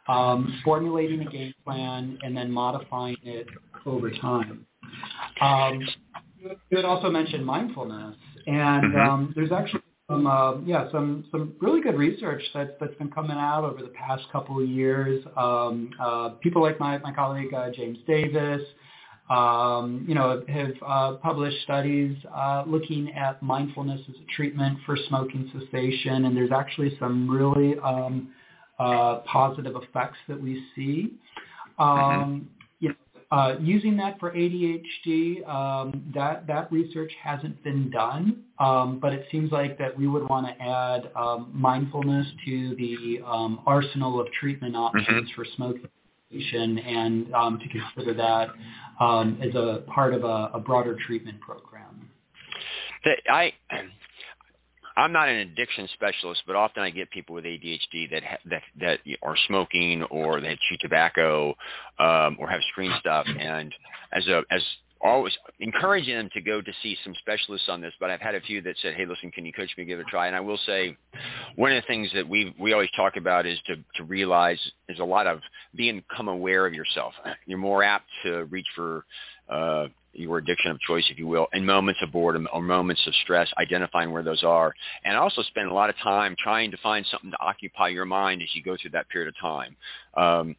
um, 0.08 0.60
formulating 0.64 1.22
a 1.22 1.30
game 1.30 1.54
plan 1.64 2.18
and 2.22 2.36
then 2.36 2.50
modifying 2.50 3.16
it 3.24 3.48
over 3.84 4.10
time. 4.10 4.66
Um, 5.40 5.80
you 6.70 6.76
had 6.76 6.84
also 6.84 7.10
mentioned 7.10 7.44
mindfulness. 7.44 8.16
And 8.46 8.94
mm-hmm. 8.94 9.10
um, 9.10 9.32
there's 9.34 9.52
actually 9.52 9.82
some 10.08 10.26
uh, 10.26 10.58
yeah 10.64 10.90
some 10.92 11.24
some 11.30 11.54
really 11.60 11.80
good 11.80 11.96
research 11.96 12.42
that's 12.54 12.70
that's 12.80 12.94
been 12.94 13.10
coming 13.10 13.36
out 13.36 13.64
over 13.64 13.82
the 13.82 13.88
past 13.88 14.22
couple 14.30 14.62
of 14.62 14.68
years. 14.68 15.24
Um, 15.36 15.90
uh, 16.00 16.30
people 16.40 16.62
like 16.62 16.78
my 16.78 16.98
my 16.98 17.12
colleague 17.12 17.52
uh, 17.52 17.70
James 17.70 17.98
Davis, 18.06 18.62
um, 19.28 20.04
you 20.06 20.14
know, 20.14 20.44
have 20.48 20.72
uh, 20.86 21.12
published 21.14 21.60
studies 21.64 22.16
uh, 22.32 22.62
looking 22.66 23.12
at 23.14 23.42
mindfulness 23.42 24.00
as 24.08 24.14
a 24.14 24.36
treatment 24.36 24.78
for 24.86 24.96
smoking 25.08 25.50
cessation, 25.52 26.26
and 26.26 26.36
there's 26.36 26.52
actually 26.52 26.96
some 27.00 27.28
really 27.28 27.76
um, 27.80 28.32
uh, 28.78 29.16
positive 29.26 29.74
effects 29.74 30.18
that 30.28 30.40
we 30.40 30.64
see. 30.76 31.14
Mm-hmm. 31.80 31.82
Um, 31.82 32.48
uh, 33.30 33.56
using 33.60 33.96
that 33.96 34.18
for 34.20 34.30
ADHD, 34.30 35.48
um, 35.48 36.10
that 36.14 36.46
that 36.46 36.70
research 36.70 37.12
hasn't 37.22 37.62
been 37.64 37.90
done, 37.90 38.44
um, 38.58 38.98
but 39.00 39.12
it 39.12 39.26
seems 39.32 39.50
like 39.50 39.78
that 39.78 39.96
we 39.96 40.06
would 40.06 40.28
want 40.28 40.46
to 40.46 40.62
add 40.62 41.10
um, 41.16 41.50
mindfulness 41.52 42.26
to 42.44 42.76
the 42.76 43.20
um, 43.26 43.60
arsenal 43.66 44.20
of 44.20 44.28
treatment 44.32 44.76
options 44.76 45.06
mm-hmm. 45.06 45.34
for 45.34 45.46
smoking 45.56 45.88
and 46.30 47.32
um, 47.34 47.58
to 47.58 47.68
consider 47.68 48.14
that 48.14 48.48
um, 49.00 49.38
as 49.42 49.54
a 49.54 49.82
part 49.88 50.12
of 50.12 50.24
a, 50.24 50.50
a 50.54 50.60
broader 50.60 50.96
treatment 51.06 51.40
program. 51.40 52.10
I 53.30 53.52
I'm 54.96 55.12
not 55.12 55.28
an 55.28 55.36
addiction 55.36 55.88
specialist, 55.92 56.42
but 56.46 56.56
often 56.56 56.82
I 56.82 56.90
get 56.90 57.10
people 57.10 57.34
with 57.34 57.44
ADHD 57.44 58.10
that 58.10 58.24
ha- 58.24 58.38
that 58.46 58.62
that 58.80 58.98
are 59.22 59.36
smoking 59.46 60.02
or 60.04 60.40
they 60.40 60.58
chew 60.68 60.76
tobacco 60.80 61.54
um, 61.98 62.36
or 62.38 62.48
have 62.48 62.60
screen 62.70 62.92
stuff, 63.00 63.26
and 63.38 63.74
as 64.12 64.26
a 64.26 64.42
as 64.50 64.62
always 65.02 65.34
encouraging 65.60 66.16
them 66.16 66.30
to 66.32 66.40
go 66.40 66.60
to 66.60 66.72
see 66.82 66.96
some 67.04 67.14
specialists 67.20 67.68
on 67.68 67.80
this, 67.80 67.92
but 68.00 68.10
I've 68.10 68.20
had 68.20 68.34
a 68.34 68.40
few 68.40 68.62
that 68.62 68.76
said, 68.80 68.94
"Hey, 68.94 69.04
listen, 69.04 69.30
can 69.30 69.44
you 69.44 69.52
coach 69.52 69.70
me, 69.76 69.84
give 69.84 69.98
it 69.98 70.06
a 70.06 70.10
try?" 70.10 70.26
And 70.26 70.36
I 70.36 70.40
will 70.40 70.58
say, 70.66 70.96
one 71.56 71.72
of 71.72 71.82
the 71.82 71.86
things 71.86 72.10
that 72.14 72.26
we 72.26 72.54
we 72.58 72.72
always 72.72 72.90
talk 72.96 73.16
about 73.16 73.46
is 73.46 73.58
to 73.66 73.76
to 73.96 74.04
realize 74.04 74.58
there's 74.86 75.00
a 75.00 75.04
lot 75.04 75.26
of 75.26 75.40
being 75.74 76.02
become 76.08 76.28
aware 76.28 76.66
of 76.66 76.72
yourself. 76.72 77.12
You're 77.46 77.58
more 77.58 77.82
apt 77.82 78.06
to 78.24 78.44
reach 78.44 78.66
for 78.74 79.04
uh, 79.48 79.88
your 80.18 80.38
addiction 80.38 80.70
of 80.70 80.80
choice, 80.80 81.04
if 81.10 81.18
you 81.18 81.26
will, 81.26 81.46
in 81.52 81.64
moments 81.64 82.00
of 82.02 82.12
boredom 82.12 82.48
or 82.52 82.62
moments 82.62 83.02
of 83.06 83.14
stress, 83.22 83.48
identifying 83.58 84.12
where 84.12 84.22
those 84.22 84.42
are, 84.42 84.74
and 85.04 85.16
also 85.16 85.42
spend 85.42 85.70
a 85.70 85.74
lot 85.74 85.90
of 85.90 85.96
time 86.02 86.34
trying 86.38 86.70
to 86.70 86.76
find 86.78 87.06
something 87.10 87.30
to 87.30 87.40
occupy 87.40 87.88
your 87.88 88.04
mind 88.04 88.42
as 88.42 88.48
you 88.54 88.62
go 88.62 88.76
through 88.80 88.90
that 88.90 89.08
period 89.08 89.28
of 89.28 89.34
time. 89.40 89.76
Um, 90.16 90.56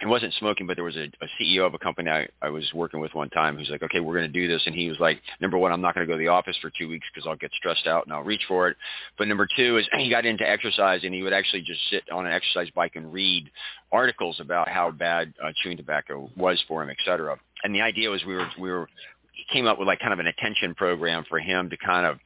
it 0.00 0.06
wasn't 0.06 0.34
smoking, 0.34 0.66
but 0.66 0.76
there 0.76 0.84
was 0.84 0.96
a, 0.96 1.04
a 1.22 1.28
CEO 1.40 1.66
of 1.66 1.74
a 1.74 1.78
company 1.78 2.10
I, 2.10 2.28
I 2.42 2.50
was 2.50 2.70
working 2.74 3.00
with 3.00 3.14
one 3.14 3.30
time 3.30 3.56
who's 3.56 3.70
like, 3.70 3.82
okay, 3.82 4.00
we're 4.00 4.14
going 4.14 4.30
to 4.30 4.40
do 4.40 4.46
this. 4.46 4.62
And 4.66 4.74
he 4.74 4.88
was 4.88 4.98
like, 5.00 5.20
number 5.40 5.56
one, 5.56 5.72
I'm 5.72 5.80
not 5.80 5.94
going 5.94 6.06
to 6.06 6.12
go 6.12 6.18
to 6.18 6.22
the 6.22 6.28
office 6.28 6.56
for 6.60 6.70
two 6.70 6.88
weeks 6.88 7.06
because 7.12 7.26
I'll 7.26 7.36
get 7.36 7.50
stressed 7.56 7.86
out 7.86 8.04
and 8.04 8.12
I'll 8.12 8.22
reach 8.22 8.42
for 8.46 8.68
it. 8.68 8.76
But 9.16 9.28
number 9.28 9.48
two 9.56 9.78
is 9.78 9.88
he 9.96 10.10
got 10.10 10.26
into 10.26 10.48
exercise 10.48 11.00
and 11.04 11.14
he 11.14 11.22
would 11.22 11.32
actually 11.32 11.62
just 11.62 11.80
sit 11.90 12.02
on 12.12 12.26
an 12.26 12.32
exercise 12.32 12.68
bike 12.74 12.92
and 12.94 13.12
read 13.12 13.50
articles 13.90 14.38
about 14.40 14.68
how 14.68 14.90
bad 14.90 15.32
uh, 15.42 15.50
chewing 15.62 15.78
tobacco 15.78 16.30
was 16.36 16.62
for 16.68 16.82
him, 16.82 16.90
et 16.90 16.98
cetera. 17.04 17.38
And 17.64 17.74
the 17.74 17.80
idea 17.80 18.10
was 18.10 18.22
we 18.26 18.34
were, 18.34 18.48
we 18.60 18.70
were, 18.70 18.88
he 19.32 19.44
came 19.50 19.66
up 19.66 19.78
with 19.78 19.88
like 19.88 20.00
kind 20.00 20.12
of 20.12 20.18
an 20.18 20.26
attention 20.26 20.74
program 20.74 21.24
for 21.28 21.38
him 21.38 21.70
to 21.70 21.76
kind 21.78 22.06
of 22.06 22.18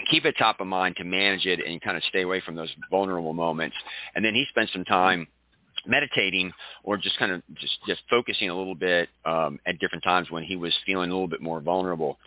keep 0.10 0.26
it 0.26 0.34
top 0.38 0.60
of 0.60 0.66
mind, 0.66 0.96
to 0.96 1.04
manage 1.04 1.46
it 1.46 1.60
and 1.66 1.80
kind 1.80 1.96
of 1.96 2.02
stay 2.04 2.22
away 2.22 2.42
from 2.42 2.54
those 2.54 2.70
vulnerable 2.90 3.32
moments. 3.32 3.76
And 4.14 4.22
then 4.22 4.34
he 4.34 4.44
spent 4.50 4.68
some 4.72 4.84
time 4.84 5.26
meditating 5.86 6.52
or 6.82 6.96
just 6.96 7.18
kind 7.18 7.32
of 7.32 7.42
just 7.54 7.78
just 7.86 8.02
focusing 8.10 8.50
a 8.50 8.56
little 8.56 8.74
bit 8.74 9.08
um, 9.24 9.58
at 9.66 9.78
different 9.78 10.04
times 10.04 10.30
when 10.30 10.42
he 10.42 10.56
was 10.56 10.72
feeling 10.86 11.10
a 11.10 11.12
little 11.12 11.28
bit 11.28 11.42
more 11.42 11.60
vulnerable. 11.60 12.18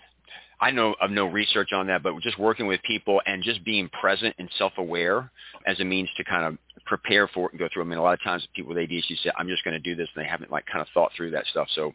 I 0.59 0.71
know 0.71 0.95
of 0.99 1.11
no 1.11 1.25
research 1.27 1.71
on 1.71 1.87
that, 1.87 2.01
but 2.01 2.19
just 2.21 2.39
working 2.39 2.65
with 2.65 2.81
people 2.81 3.21
and 3.27 3.43
just 3.43 3.63
being 3.63 3.89
present 3.89 4.35
and 4.39 4.49
self-aware 4.57 5.29
as 5.67 5.79
a 5.79 5.85
means 5.85 6.09
to 6.17 6.23
kind 6.23 6.45
of 6.45 6.57
prepare 6.85 7.27
for 7.27 7.47
it 7.47 7.51
and 7.51 7.59
go 7.59 7.69
through. 7.71 7.83
I 7.83 7.85
mean, 7.85 7.99
a 7.99 8.01
lot 8.01 8.13
of 8.13 8.23
times 8.23 8.47
people 8.55 8.73
with 8.73 8.77
ADHD 8.77 9.21
say, 9.23 9.31
"I'm 9.37 9.47
just 9.47 9.63
going 9.63 9.75
to 9.75 9.79
do 9.79 9.95
this," 9.95 10.09
and 10.15 10.23
they 10.23 10.27
haven't 10.27 10.51
like 10.51 10.65
kind 10.65 10.81
of 10.81 10.87
thought 10.93 11.11
through 11.15 11.31
that 11.31 11.45
stuff. 11.47 11.67
So 11.75 11.93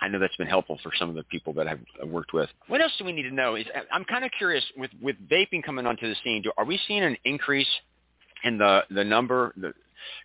I 0.00 0.08
know 0.08 0.18
that's 0.18 0.36
been 0.36 0.46
helpful 0.46 0.78
for 0.82 0.92
some 0.98 1.08
of 1.08 1.14
the 1.14 1.24
people 1.24 1.52
that 1.54 1.66
I've 1.66 1.80
worked 2.08 2.32
with. 2.32 2.48
What 2.68 2.80
else 2.80 2.92
do 2.98 3.04
we 3.04 3.12
need 3.12 3.24
to 3.24 3.34
know? 3.34 3.56
Is 3.56 3.66
I'm 3.90 4.04
kind 4.04 4.24
of 4.24 4.30
curious 4.36 4.64
with 4.76 4.90
with 5.02 5.16
vaping 5.28 5.62
coming 5.62 5.86
onto 5.86 6.08
the 6.08 6.14
scene. 6.22 6.42
Do, 6.42 6.52
are 6.56 6.64
we 6.64 6.78
seeing 6.86 7.02
an 7.02 7.16
increase 7.24 7.68
in 8.44 8.58
the 8.58 8.84
the 8.90 9.04
number 9.04 9.52
the 9.56 9.72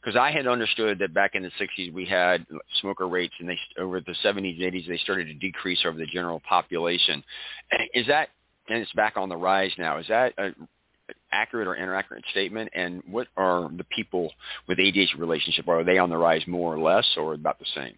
because 0.01 0.15
I 0.15 0.31
had 0.31 0.47
understood 0.47 0.99
that 0.99 1.13
back 1.13 1.35
in 1.35 1.43
the 1.43 1.51
60s 1.59 1.93
we 1.93 2.05
had 2.05 2.45
smoker 2.81 3.07
rates, 3.07 3.33
and 3.39 3.49
they 3.49 3.57
over 3.77 3.99
the 3.99 4.15
70s, 4.23 4.63
and 4.63 4.73
80s 4.73 4.87
they 4.87 4.97
started 4.97 5.27
to 5.27 5.33
decrease 5.33 5.79
over 5.85 5.97
the 5.97 6.05
general 6.05 6.41
population. 6.47 7.23
Is 7.93 8.07
that 8.07 8.29
and 8.69 8.79
it's 8.79 8.93
back 8.93 9.17
on 9.17 9.29
the 9.29 9.35
rise 9.35 9.71
now? 9.77 9.97
Is 9.97 10.07
that 10.07 10.33
a 10.37 10.51
accurate 11.31 11.67
or 11.67 11.75
inaccurate 11.75 12.23
statement? 12.31 12.69
And 12.73 13.03
what 13.09 13.27
are 13.35 13.69
the 13.75 13.83
people 13.85 14.31
with 14.67 14.77
ADHD 14.77 15.17
relationship? 15.17 15.67
Are 15.67 15.83
they 15.83 15.97
on 15.97 16.09
the 16.09 16.17
rise 16.17 16.43
more 16.47 16.73
or 16.73 16.79
less, 16.79 17.05
or 17.17 17.33
about 17.33 17.59
the 17.59 17.65
same? 17.75 17.95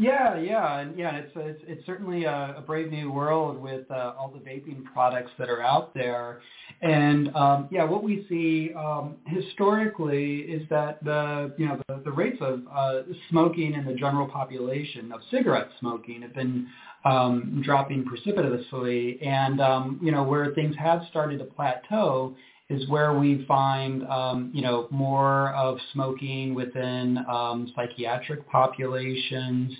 Yeah, 0.00 0.38
yeah, 0.38 0.78
and 0.78 0.96
yeah, 0.96 1.16
it's 1.16 1.32
it's, 1.34 1.60
it's 1.66 1.84
certainly 1.84 2.22
a, 2.22 2.54
a 2.58 2.62
brave 2.64 2.92
new 2.92 3.10
world 3.10 3.60
with 3.60 3.90
uh, 3.90 4.12
all 4.16 4.32
the 4.32 4.38
vaping 4.38 4.84
products 4.84 5.32
that 5.40 5.50
are 5.50 5.60
out 5.60 5.92
there, 5.92 6.40
and 6.82 7.34
um, 7.34 7.68
yeah, 7.72 7.82
what 7.82 8.04
we 8.04 8.24
see 8.28 8.72
um, 8.74 9.16
historically 9.26 10.42
is 10.42 10.62
that 10.70 11.02
the 11.02 11.52
you 11.58 11.66
know 11.66 11.80
the, 11.88 12.00
the 12.04 12.12
rates 12.12 12.38
of 12.40 12.62
uh, 12.72 13.00
smoking 13.28 13.74
in 13.74 13.84
the 13.84 13.94
general 13.94 14.28
population 14.28 15.10
of 15.10 15.20
cigarette 15.32 15.68
smoking 15.80 16.22
have 16.22 16.32
been 16.32 16.68
um, 17.04 17.60
dropping 17.64 18.04
precipitously, 18.04 19.18
and 19.20 19.60
um, 19.60 19.98
you 20.00 20.12
know 20.12 20.22
where 20.22 20.54
things 20.54 20.76
have 20.78 21.02
started 21.10 21.40
to 21.40 21.44
plateau 21.44 22.36
is 22.70 22.86
where 22.88 23.18
we 23.18 23.44
find, 23.46 24.06
um, 24.08 24.50
you 24.52 24.62
know, 24.62 24.88
more 24.90 25.52
of 25.54 25.78
smoking 25.92 26.54
within 26.54 27.18
um, 27.28 27.72
psychiatric 27.74 28.48
populations, 28.48 29.74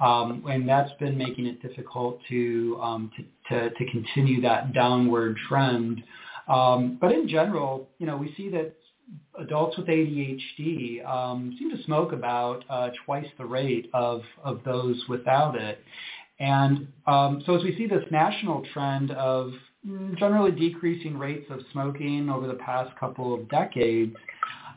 um, 0.00 0.44
and 0.48 0.68
that's 0.68 0.92
been 1.00 1.18
making 1.18 1.46
it 1.46 1.60
difficult 1.60 2.20
to, 2.28 2.78
um, 2.80 3.10
to, 3.16 3.70
to, 3.70 3.70
to 3.70 3.90
continue 3.90 4.40
that 4.40 4.72
downward 4.72 5.36
trend. 5.48 6.02
Um, 6.46 6.96
but 7.00 7.12
in 7.12 7.28
general, 7.28 7.88
you 7.98 8.06
know, 8.06 8.16
we 8.16 8.32
see 8.36 8.48
that 8.50 8.72
adults 9.38 9.76
with 9.76 9.86
ADHD 9.86 11.04
um, 11.06 11.56
seem 11.58 11.76
to 11.76 11.82
smoke 11.84 12.12
about 12.12 12.64
uh, 12.70 12.90
twice 13.04 13.26
the 13.38 13.44
rate 13.44 13.90
of, 13.92 14.22
of 14.44 14.60
those 14.64 15.02
without 15.08 15.56
it. 15.56 15.82
And 16.38 16.86
um, 17.06 17.42
so 17.46 17.56
as 17.56 17.64
we 17.64 17.76
see 17.76 17.86
this 17.86 18.04
national 18.10 18.64
trend 18.72 19.10
of 19.10 19.52
generally 20.18 20.52
decreasing 20.52 21.16
rates 21.16 21.46
of 21.50 21.60
smoking 21.72 22.28
over 22.28 22.46
the 22.46 22.54
past 22.54 22.94
couple 22.98 23.34
of 23.34 23.48
decades. 23.48 24.16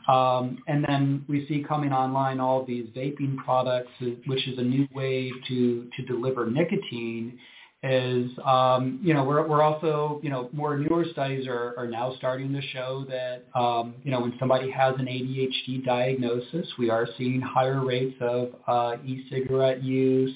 Um, 0.08 0.58
and 0.66 0.84
then 0.84 1.24
we 1.28 1.46
see 1.46 1.64
coming 1.66 1.92
online 1.92 2.40
all 2.40 2.64
these 2.64 2.88
vaping 2.88 3.36
products, 3.36 3.92
which 4.26 4.48
is 4.48 4.58
a 4.58 4.62
new 4.62 4.88
way 4.92 5.30
to, 5.48 5.88
to 5.96 6.02
deliver 6.06 6.50
nicotine 6.50 7.38
is, 7.84 8.30
um, 8.44 9.00
you 9.02 9.12
know, 9.12 9.24
we're, 9.24 9.46
we're 9.46 9.62
also, 9.62 10.20
you 10.22 10.30
know, 10.30 10.48
more 10.52 10.78
newer 10.78 11.04
studies 11.10 11.48
are, 11.48 11.74
are 11.76 11.88
now 11.88 12.14
starting 12.16 12.52
to 12.52 12.62
show 12.68 13.04
that, 13.08 13.44
um, 13.58 13.94
you 14.04 14.10
know, 14.12 14.20
when 14.20 14.34
somebody 14.38 14.70
has 14.70 14.94
an 14.98 15.06
ADHD 15.06 15.84
diagnosis, 15.84 16.66
we 16.78 16.90
are 16.90 17.08
seeing 17.18 17.40
higher 17.40 17.84
rates 17.84 18.14
of 18.20 18.54
uh, 18.68 18.96
e-cigarette 19.04 19.82
use, 19.82 20.34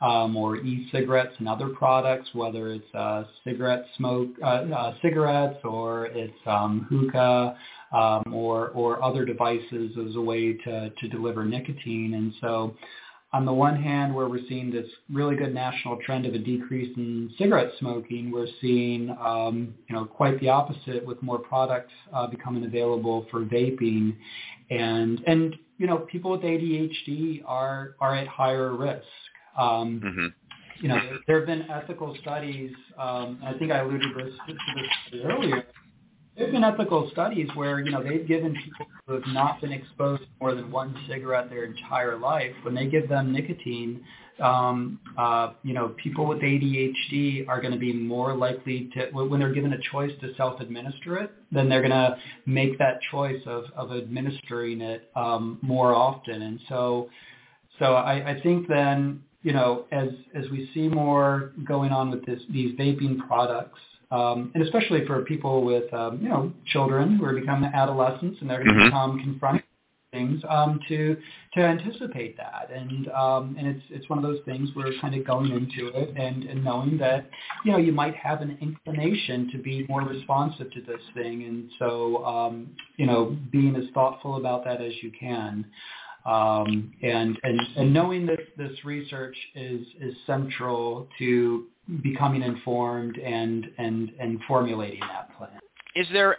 um, 0.00 0.36
or 0.36 0.56
e-cigarettes 0.56 1.34
and 1.38 1.48
other 1.48 1.68
products, 1.68 2.28
whether 2.32 2.72
it's 2.72 2.94
uh, 2.94 3.24
cigarette 3.44 3.84
smoke, 3.96 4.30
uh, 4.42 4.46
uh, 4.46 4.94
cigarettes, 5.02 5.58
or 5.64 6.06
it's 6.06 6.32
um, 6.46 6.86
hookah, 6.88 7.56
um, 7.92 8.32
or 8.32 8.68
or 8.68 9.02
other 9.02 9.24
devices 9.24 9.92
as 10.08 10.16
a 10.16 10.20
way 10.20 10.54
to 10.54 10.90
to 10.90 11.08
deliver 11.08 11.44
nicotine. 11.44 12.14
And 12.14 12.32
so, 12.40 12.74
on 13.32 13.44
the 13.44 13.52
one 13.52 13.80
hand, 13.80 14.14
where 14.14 14.28
we're 14.28 14.46
seeing 14.48 14.70
this 14.70 14.88
really 15.12 15.36
good 15.36 15.52
national 15.52 15.98
trend 16.06 16.24
of 16.24 16.34
a 16.34 16.38
decrease 16.38 16.96
in 16.96 17.30
cigarette 17.36 17.72
smoking, 17.78 18.30
we're 18.30 18.48
seeing 18.60 19.10
um, 19.20 19.74
you 19.88 19.94
know 19.94 20.06
quite 20.06 20.40
the 20.40 20.48
opposite 20.48 21.04
with 21.04 21.22
more 21.22 21.38
products 21.38 21.92
uh, 22.14 22.26
becoming 22.26 22.64
available 22.64 23.26
for 23.30 23.40
vaping, 23.40 24.16
and 24.70 25.20
and 25.26 25.56
you 25.76 25.86
know 25.86 25.98
people 25.98 26.30
with 26.30 26.40
ADHD 26.40 27.42
are 27.44 27.96
are 28.00 28.14
at 28.16 28.28
higher 28.28 28.74
risk. 28.74 29.04
Um, 29.58 30.00
mm-hmm. 30.04 30.26
You 30.82 30.88
know, 30.88 30.98
there 31.26 31.38
have 31.38 31.46
been 31.46 31.70
ethical 31.70 32.16
studies. 32.22 32.72
Um, 32.98 33.38
I 33.44 33.52
think 33.58 33.70
I 33.70 33.80
alluded 33.80 34.02
to 34.16 34.24
this, 34.24 34.34
to 34.46 34.54
this 35.12 35.22
earlier. 35.24 35.64
There 36.36 36.46
have 36.46 36.52
been 36.52 36.64
ethical 36.64 37.10
studies 37.12 37.48
where 37.54 37.80
you 37.80 37.90
know 37.90 38.02
they've 38.02 38.26
given 38.26 38.54
people 38.54 38.86
who 39.06 39.14
have 39.14 39.26
not 39.26 39.60
been 39.60 39.72
exposed 39.72 40.22
to 40.22 40.28
more 40.40 40.54
than 40.54 40.70
one 40.70 40.96
cigarette 41.06 41.50
their 41.50 41.64
entire 41.64 42.16
life, 42.16 42.52
when 42.62 42.74
they 42.74 42.86
give 42.86 43.10
them 43.10 43.30
nicotine, 43.30 44.02
um, 44.40 45.00
uh, 45.18 45.52
you 45.62 45.74
know, 45.74 45.94
people 46.02 46.26
with 46.26 46.38
ADHD 46.38 47.46
are 47.48 47.60
going 47.60 47.72
to 47.72 47.78
be 47.78 47.92
more 47.92 48.34
likely 48.34 48.90
to, 48.94 49.10
when 49.12 49.40
they're 49.40 49.52
given 49.52 49.72
a 49.72 49.80
choice 49.92 50.12
to 50.20 50.34
self-administer 50.36 51.18
it, 51.18 51.32
then 51.52 51.68
they're 51.68 51.82
going 51.82 51.90
to 51.90 52.16
make 52.46 52.78
that 52.78 53.00
choice 53.10 53.40
of, 53.46 53.64
of 53.76 53.92
administering 53.92 54.80
it 54.80 55.10
um, 55.14 55.58
more 55.62 55.94
often. 55.94 56.42
And 56.42 56.60
so, 56.68 57.10
so 57.78 57.94
I, 57.94 58.30
I 58.30 58.40
think 58.40 58.66
then 58.68 59.22
you 59.42 59.52
know, 59.52 59.84
as 59.92 60.08
as 60.34 60.48
we 60.50 60.70
see 60.74 60.88
more 60.88 61.52
going 61.64 61.92
on 61.92 62.10
with 62.10 62.24
this, 62.26 62.40
these 62.50 62.78
vaping 62.78 63.26
products, 63.26 63.78
um, 64.10 64.50
and 64.54 64.62
especially 64.62 65.06
for 65.06 65.22
people 65.22 65.64
with, 65.64 65.92
um, 65.94 66.20
you 66.20 66.28
know, 66.28 66.52
children 66.66 67.16
who 67.16 67.24
are 67.24 67.34
becoming 67.34 67.70
adolescents 67.72 68.38
and 68.40 68.50
they're 68.50 68.64
going 68.64 68.76
to 68.76 68.82
mm-hmm. 68.82 68.88
become 68.88 69.20
confronted 69.20 69.64
things 70.12 70.42
um, 70.48 70.80
to 70.88 71.16
to 71.54 71.60
anticipate 71.60 72.36
that, 72.36 72.68
and 72.74 73.08
um, 73.08 73.56
and 73.58 73.66
it's 73.66 73.84
it's 73.90 74.08
one 74.08 74.18
of 74.18 74.24
those 74.24 74.40
things 74.44 74.68
where 74.74 74.92
kind 75.00 75.14
of 75.14 75.26
going 75.26 75.52
into 75.52 75.88
it 75.88 76.16
and, 76.16 76.44
and 76.44 76.64
knowing 76.64 76.98
that 76.98 77.28
you 77.64 77.72
know 77.72 77.78
you 77.78 77.92
might 77.92 78.14
have 78.16 78.40
an 78.40 78.56
inclination 78.60 79.50
to 79.52 79.58
be 79.58 79.86
more 79.88 80.02
responsive 80.02 80.70
to 80.72 80.80
this 80.82 81.00
thing, 81.14 81.44
and 81.44 81.70
so 81.78 82.24
um, 82.24 82.70
you 82.96 83.06
know 83.06 83.36
being 83.50 83.76
as 83.76 83.84
thoughtful 83.94 84.36
about 84.36 84.64
that 84.64 84.80
as 84.80 84.92
you 85.02 85.10
can. 85.18 85.64
Um, 86.26 86.92
and, 87.02 87.38
and, 87.42 87.60
and 87.76 87.94
knowing 87.94 88.26
that 88.26 88.40
this 88.56 88.84
research 88.84 89.36
is, 89.54 89.86
is 90.00 90.14
central 90.26 91.08
to 91.18 91.66
becoming 92.02 92.42
informed 92.42 93.16
and, 93.16 93.66
and, 93.78 94.12
and 94.18 94.38
formulating 94.46 95.00
that 95.00 95.36
plan. 95.36 95.58
Is 95.94 96.06
there 96.12 96.36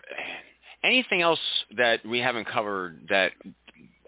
anything 0.84 1.22
else 1.22 1.40
that 1.78 2.06
we 2.06 2.20
haven't 2.20 2.48
covered 2.48 3.08
that 3.10 3.32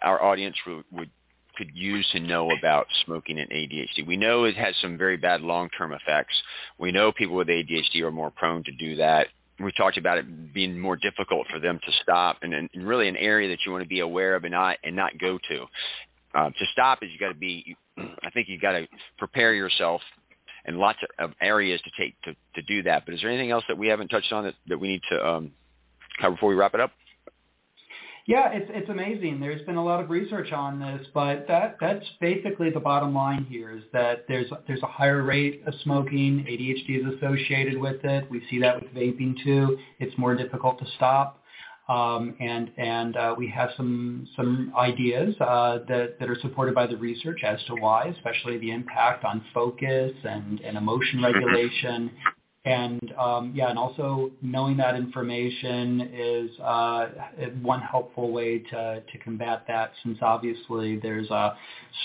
our 0.01 0.21
audience 0.21 0.55
would, 0.67 0.83
would 0.91 1.09
could 1.55 1.69
use 1.75 2.07
to 2.11 2.19
know 2.19 2.49
about 2.57 2.87
smoking 3.05 3.37
and 3.37 3.49
ADHD? 3.51 4.07
We 4.07 4.17
know 4.17 4.45
it 4.45 4.55
has 4.55 4.73
some 4.81 4.97
very 4.97 5.17
bad 5.17 5.41
long-term 5.41 5.93
effects. 5.93 6.33
We 6.79 6.91
know 6.91 7.11
people 7.11 7.35
with 7.35 7.47
ADHD 7.47 8.01
are 8.01 8.11
more 8.11 8.31
prone 8.31 8.63
to 8.63 8.71
do 8.71 8.95
that 8.95 9.27
we 9.63 9.71
talked 9.71 9.97
about 9.97 10.17
it 10.17 10.53
being 10.53 10.79
more 10.79 10.95
difficult 10.95 11.47
for 11.51 11.59
them 11.59 11.79
to 11.85 11.91
stop, 12.01 12.37
and, 12.41 12.53
and 12.53 12.69
really 12.75 13.07
an 13.07 13.17
area 13.17 13.49
that 13.49 13.59
you 13.65 13.71
want 13.71 13.83
to 13.83 13.89
be 13.89 13.99
aware 13.99 14.35
of 14.35 14.43
and 14.43 14.51
not 14.51 14.77
and 14.83 14.95
not 14.95 15.17
go 15.17 15.37
to. 15.49 15.65
Uh, 16.35 16.49
to 16.49 16.65
stop 16.71 16.99
is 17.03 17.09
you 17.11 17.19
got 17.19 17.29
to 17.29 17.39
be. 17.39 17.75
I 17.97 18.29
think 18.31 18.49
you 18.49 18.59
got 18.59 18.71
to 18.71 18.87
prepare 19.19 19.53
yourself 19.53 20.01
and 20.65 20.77
lots 20.77 20.99
of 21.19 21.31
areas 21.41 21.81
to 21.81 21.91
take 21.97 22.19
to, 22.23 22.35
to 22.55 22.61
do 22.63 22.83
that. 22.83 23.05
But 23.05 23.13
is 23.13 23.21
there 23.21 23.29
anything 23.29 23.51
else 23.51 23.63
that 23.67 23.77
we 23.77 23.87
haven't 23.87 24.07
touched 24.07 24.31
on 24.31 24.45
that, 24.45 24.55
that 24.67 24.79
we 24.79 24.87
need 24.87 25.01
to 25.09 25.27
um, 25.27 25.51
cover 26.19 26.35
before 26.35 26.49
we 26.49 26.55
wrap 26.55 26.73
it 26.73 26.79
up? 26.79 26.91
Yeah, 28.25 28.51
it's 28.53 28.71
it's 28.73 28.89
amazing. 28.89 29.41
There's 29.41 29.61
been 29.63 29.75
a 29.75 29.83
lot 29.83 30.01
of 30.01 30.09
research 30.09 30.53
on 30.53 30.79
this, 30.79 31.05
but 31.13 31.45
that 31.49 31.75
that's 31.81 32.05
basically 32.21 32.69
the 32.69 32.79
bottom 32.79 33.13
line 33.13 33.45
here 33.49 33.75
is 33.75 33.83
that 33.91 34.25
there's 34.29 34.49
there's 34.65 34.81
a 34.81 34.87
higher 34.87 35.23
rate 35.23 35.61
of 35.65 35.73
smoking. 35.83 36.45
ADHD 36.47 37.05
is 37.05 37.13
associated 37.17 37.77
with 37.77 38.03
it. 38.05 38.29
We 38.31 38.41
see 38.49 38.59
that 38.59 38.81
with 38.81 38.93
vaping 38.93 39.35
too. 39.43 39.77
It's 39.99 40.17
more 40.17 40.35
difficult 40.35 40.79
to 40.79 40.85
stop. 40.95 41.41
Um, 41.89 42.33
and 42.39 42.71
and 42.77 43.17
uh, 43.17 43.35
we 43.37 43.49
have 43.49 43.71
some 43.75 44.25
some 44.37 44.71
ideas 44.77 45.35
uh, 45.41 45.79
that 45.89 46.15
that 46.17 46.29
are 46.29 46.39
supported 46.39 46.73
by 46.73 46.87
the 46.87 46.95
research 46.95 47.41
as 47.43 47.61
to 47.65 47.75
why, 47.75 48.05
especially 48.05 48.57
the 48.57 48.71
impact 48.71 49.25
on 49.25 49.43
focus 49.53 50.13
and, 50.23 50.61
and 50.61 50.77
emotion 50.77 51.19
mm-hmm. 51.19 51.25
regulation 51.25 52.09
and 52.65 53.13
um, 53.19 53.51
yeah, 53.53 53.69
and 53.69 53.77
also 53.77 54.31
knowing 54.41 54.77
that 54.77 54.95
information 54.95 56.09
is 56.13 56.59
uh, 56.61 57.07
one 57.61 57.81
helpful 57.81 58.31
way 58.31 58.59
to, 58.59 59.03
to 59.11 59.17
combat 59.21 59.65
that 59.67 59.91
since 60.01 60.17
obviously 60.21 60.97
there's 60.97 61.29
a 61.29 61.57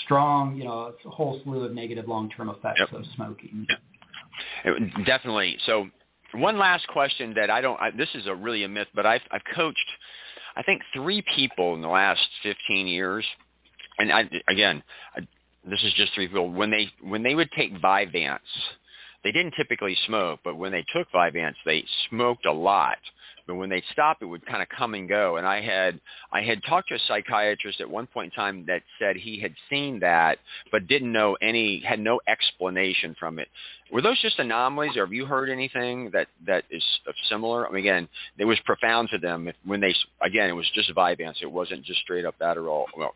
strong, 0.03 0.57
you 0.57 0.65
know, 0.65 0.93
a 1.05 1.09
whole 1.09 1.39
slew 1.43 1.63
of 1.63 1.71
negative 1.71 2.09
long-term 2.09 2.49
effects 2.49 2.81
yep. 2.81 2.91
of 2.91 3.05
smoking. 3.15 3.65
Yep. 3.69 4.75
Definitely. 5.05 5.57
So 5.65 5.87
one 6.33 6.57
last 6.57 6.87
question 6.89 7.33
that 7.35 7.49
I 7.49 7.61
don't, 7.61 7.79
I, 7.79 7.91
this 7.91 8.09
is 8.13 8.27
a 8.27 8.35
really 8.35 8.65
a 8.65 8.69
myth, 8.69 8.87
but 8.93 9.05
I've, 9.05 9.21
I've 9.31 9.41
coached, 9.55 9.79
I 10.57 10.63
think 10.63 10.81
three 10.93 11.23
people 11.35 11.73
in 11.75 11.81
the 11.81 11.87
last 11.87 12.21
15 12.43 12.85
years. 12.85 13.25
And 13.97 14.11
I, 14.11 14.29
again, 14.49 14.83
I, 15.15 15.21
this 15.63 15.81
is 15.83 15.93
just 15.93 16.13
three 16.13 16.27
people. 16.27 16.51
When 16.51 16.69
they, 16.69 16.89
when 17.01 17.23
they 17.23 17.35
would 17.35 17.49
take 17.53 17.73
Vyvanse, 17.81 18.39
they 19.23 19.31
didn't 19.31 19.53
typically 19.57 19.97
smoke, 20.05 20.39
but 20.43 20.57
when 20.57 20.71
they 20.71 20.85
took 20.93 21.11
Vyvanse, 21.11 21.55
they 21.65 21.83
smoked 22.09 22.45
a 22.45 22.51
lot. 22.51 22.97
But 23.49 23.55
when 23.55 23.69
they 23.69 23.81
stopped, 23.91 24.21
it 24.21 24.25
would 24.25 24.45
kind 24.45 24.61
of 24.61 24.69
come 24.69 24.93
and 24.93 25.09
go. 25.09 25.37
And 25.37 25.47
I 25.47 25.59
had 25.59 25.99
I 26.31 26.41
had 26.41 26.61
talked 26.63 26.89
to 26.89 26.95
a 26.95 26.99
psychiatrist 27.07 27.81
at 27.81 27.89
one 27.89 28.05
point 28.05 28.31
in 28.31 28.35
time 28.35 28.63
that 28.67 28.83
said 28.99 29.15
he 29.15 29.39
had 29.39 29.55
seen 29.71 29.99
that, 30.01 30.37
but 30.71 30.87
didn't 30.87 31.11
know 31.11 31.35
any 31.41 31.79
had 31.79 31.99
no 31.99 32.21
explanation 32.27 33.15
from 33.19 33.39
it. 33.39 33.47
Were 33.91 34.03
those 34.03 34.21
just 34.21 34.37
anomalies, 34.37 34.95
or 34.95 35.03
have 35.03 35.13
you 35.13 35.25
heard 35.25 35.49
anything 35.49 36.11
that 36.11 36.27
that 36.45 36.65
is 36.69 36.83
similar? 37.27 37.67
I 37.67 37.71
mean, 37.71 37.79
again, 37.79 38.07
it 38.37 38.45
was 38.45 38.59
profound 38.65 39.09
to 39.13 39.17
them 39.17 39.51
when 39.65 39.81
they 39.81 39.95
again 40.21 40.47
it 40.49 40.53
was 40.53 40.69
just 40.75 40.93
Vyvanse. 40.95 41.41
It 41.41 41.51
wasn't 41.51 41.83
just 41.85 42.01
straight 42.01 42.25
up 42.25 42.35
Adderall. 42.39 42.85
Well, 42.95 43.15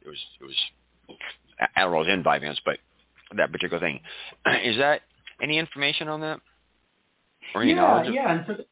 it 0.00 0.08
was 0.08 0.18
it 0.40 0.44
was 0.44 0.56
Adderall 1.76 2.08
in 2.08 2.24
Vyvanse, 2.24 2.60
but 2.64 2.78
that 3.36 3.52
particular 3.52 3.80
thing 3.80 4.00
is 4.64 4.78
that 4.78 5.02
any 5.40 5.58
information 5.58 6.08
on 6.08 6.20
that? 6.20 6.40
Or 7.54 7.62
any 7.62 7.72
yeah, 7.72 8.08
yeah. 8.10 8.32
And 8.32 8.44
so, 8.46 8.64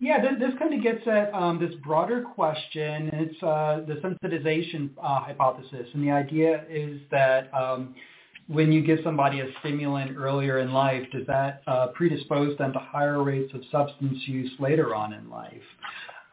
yeah, 0.00 0.20
this, 0.20 0.32
this 0.38 0.58
kind 0.58 0.74
of 0.74 0.82
gets 0.82 1.06
at 1.06 1.32
um, 1.34 1.58
this 1.58 1.74
broader 1.84 2.22
question. 2.22 3.10
It's 3.12 3.42
uh, 3.42 3.82
the 3.86 3.94
sensitization 3.94 4.90
uh, 5.02 5.20
hypothesis, 5.20 5.88
and 5.92 6.02
the 6.02 6.10
idea 6.10 6.64
is 6.70 7.00
that 7.10 7.52
um, 7.52 7.94
when 8.46 8.72
you 8.72 8.82
give 8.82 9.00
somebody 9.04 9.40
a 9.40 9.46
stimulant 9.60 10.16
earlier 10.16 10.58
in 10.58 10.72
life, 10.72 11.02
does 11.12 11.26
that 11.26 11.62
uh, 11.66 11.88
predispose 11.88 12.56
them 12.58 12.72
to 12.72 12.78
higher 12.78 13.22
rates 13.22 13.52
of 13.54 13.60
substance 13.70 14.18
use 14.26 14.50
later 14.58 14.94
on 14.94 15.12
in 15.12 15.28
life? 15.28 15.52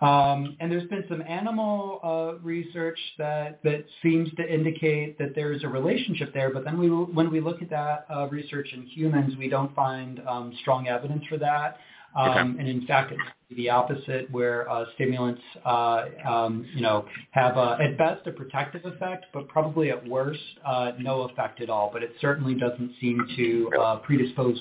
Um, 0.02 0.58
and 0.60 0.70
there's 0.72 0.88
been 0.90 1.06
some 1.08 1.22
animal 1.22 2.00
uh, 2.04 2.40
research 2.44 3.00
that, 3.18 3.64
that 3.64 3.86
seems 4.04 4.30
to 4.36 4.54
indicate 4.54 5.18
that 5.20 5.34
there's 5.36 5.64
a 5.64 5.68
relationship 5.70 6.34
there, 6.34 6.54
but 6.54 6.66
then 6.66 6.78
we, 6.78 6.90
when 6.90 7.32
we 7.32 7.40
look 7.40 7.62
at 7.62 7.70
that 7.70 8.06
uh, 8.14 8.28
research 8.28 8.68
in 8.74 8.84
humans, 8.88 9.36
we 9.38 9.48
don't 9.48 9.74
find 9.74 10.22
um, 10.28 10.54
strong 10.62 10.88
evidence 10.88 11.24
for 11.30 11.38
that. 11.38 11.78
Um, 12.16 12.30
okay. 12.30 12.40
And 12.40 12.68
in 12.68 12.88
fact, 12.88 13.12
it's 13.12 13.22
the 13.58 13.70
opposite, 13.70 14.32
where 14.32 14.70
uh, 14.70 14.86
stimulants, 14.96 15.42
uh, 15.66 16.06
um, 16.26 16.66
you 16.74 16.82
know, 16.82 17.06
have 17.32 17.58
a, 17.58 17.78
at 17.82 17.98
best 17.98 18.26
a 18.28 18.32
protective 18.32 18.86
effect, 18.86 19.26
but 19.34 19.48
probably 19.48 19.92
at 19.92 20.08
worst 20.08 20.40
uh, 20.66 20.94
no 21.00 21.24
effect 21.24 21.62
at 21.62 21.70
all. 21.70 21.90
But 21.92 22.04
it 22.04 22.14
certainly 22.22 22.54
doesn't 22.56 22.92
seem 23.02 23.26
to 23.36 23.72
uh, 23.80 23.96
predispose 23.98 24.58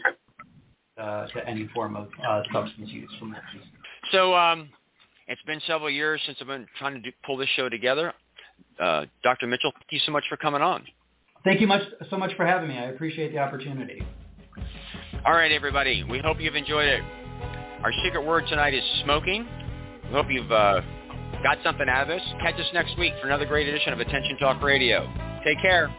uh, 1.01 1.27
to 1.29 1.49
any 1.49 1.69
form 1.75 1.97
of 1.97 2.09
uh, 2.29 2.43
substance 2.53 2.91
use 2.91 3.11
from 3.19 3.31
that. 3.33 3.43
So 4.11 4.35
um, 4.35 4.69
it's 5.29 5.43
been 5.43 5.61
several 5.67 5.91
years 5.91 6.21
since 6.27 6.39
I've 6.41 6.47
been 6.47 6.67
trying 6.79 6.95
to 6.95 7.01
do, 7.01 7.11
pull 7.25 7.37
this 7.37 7.49
show 7.57 7.69
together. 7.69 8.13
Uh, 8.79 9.07
Dr. 9.23 9.47
Mitchell, 9.47 9.73
thank 9.73 9.91
you 9.91 10.01
so 10.05 10.13
much 10.13 10.25
for 10.29 10.37
coming 10.37 10.63
on. 10.63 10.85
Thank 11.45 11.61
you 11.61 11.67
much 11.67 11.83
so 12.09 12.17
much 12.17 12.35
for 12.37 12.47
having 12.47 12.69
me. 12.69 12.79
I 12.79 12.85
appreciate 12.85 13.33
the 13.33 13.39
opportunity. 13.39 14.03
All 15.27 15.35
right, 15.35 15.53
everybody. 15.53 16.05
We 16.05 16.19
hope 16.19 16.39
you've 16.41 16.55
enjoyed 16.55 16.87
it. 16.87 17.01
Our 17.83 17.93
secret 18.05 18.25
word 18.25 18.45
tonight 18.49 18.75
is 18.75 18.83
smoking. 19.05 19.47
We 20.05 20.11
hope 20.11 20.27
you've 20.31 20.51
uh, 20.51 20.81
got 21.43 21.59
something 21.63 21.89
out 21.89 22.03
of 22.03 22.09
this. 22.09 22.23
Catch 22.41 22.55
us 22.55 22.67
next 22.73 22.99
week 22.99 23.13
for 23.21 23.27
another 23.27 23.47
great 23.47 23.69
edition 23.69 23.93
of 23.93 24.01
Attention 24.01 24.39
Talk 24.39 24.63
Radio. 24.63 25.07
Take 25.45 25.61
care. 25.61 25.95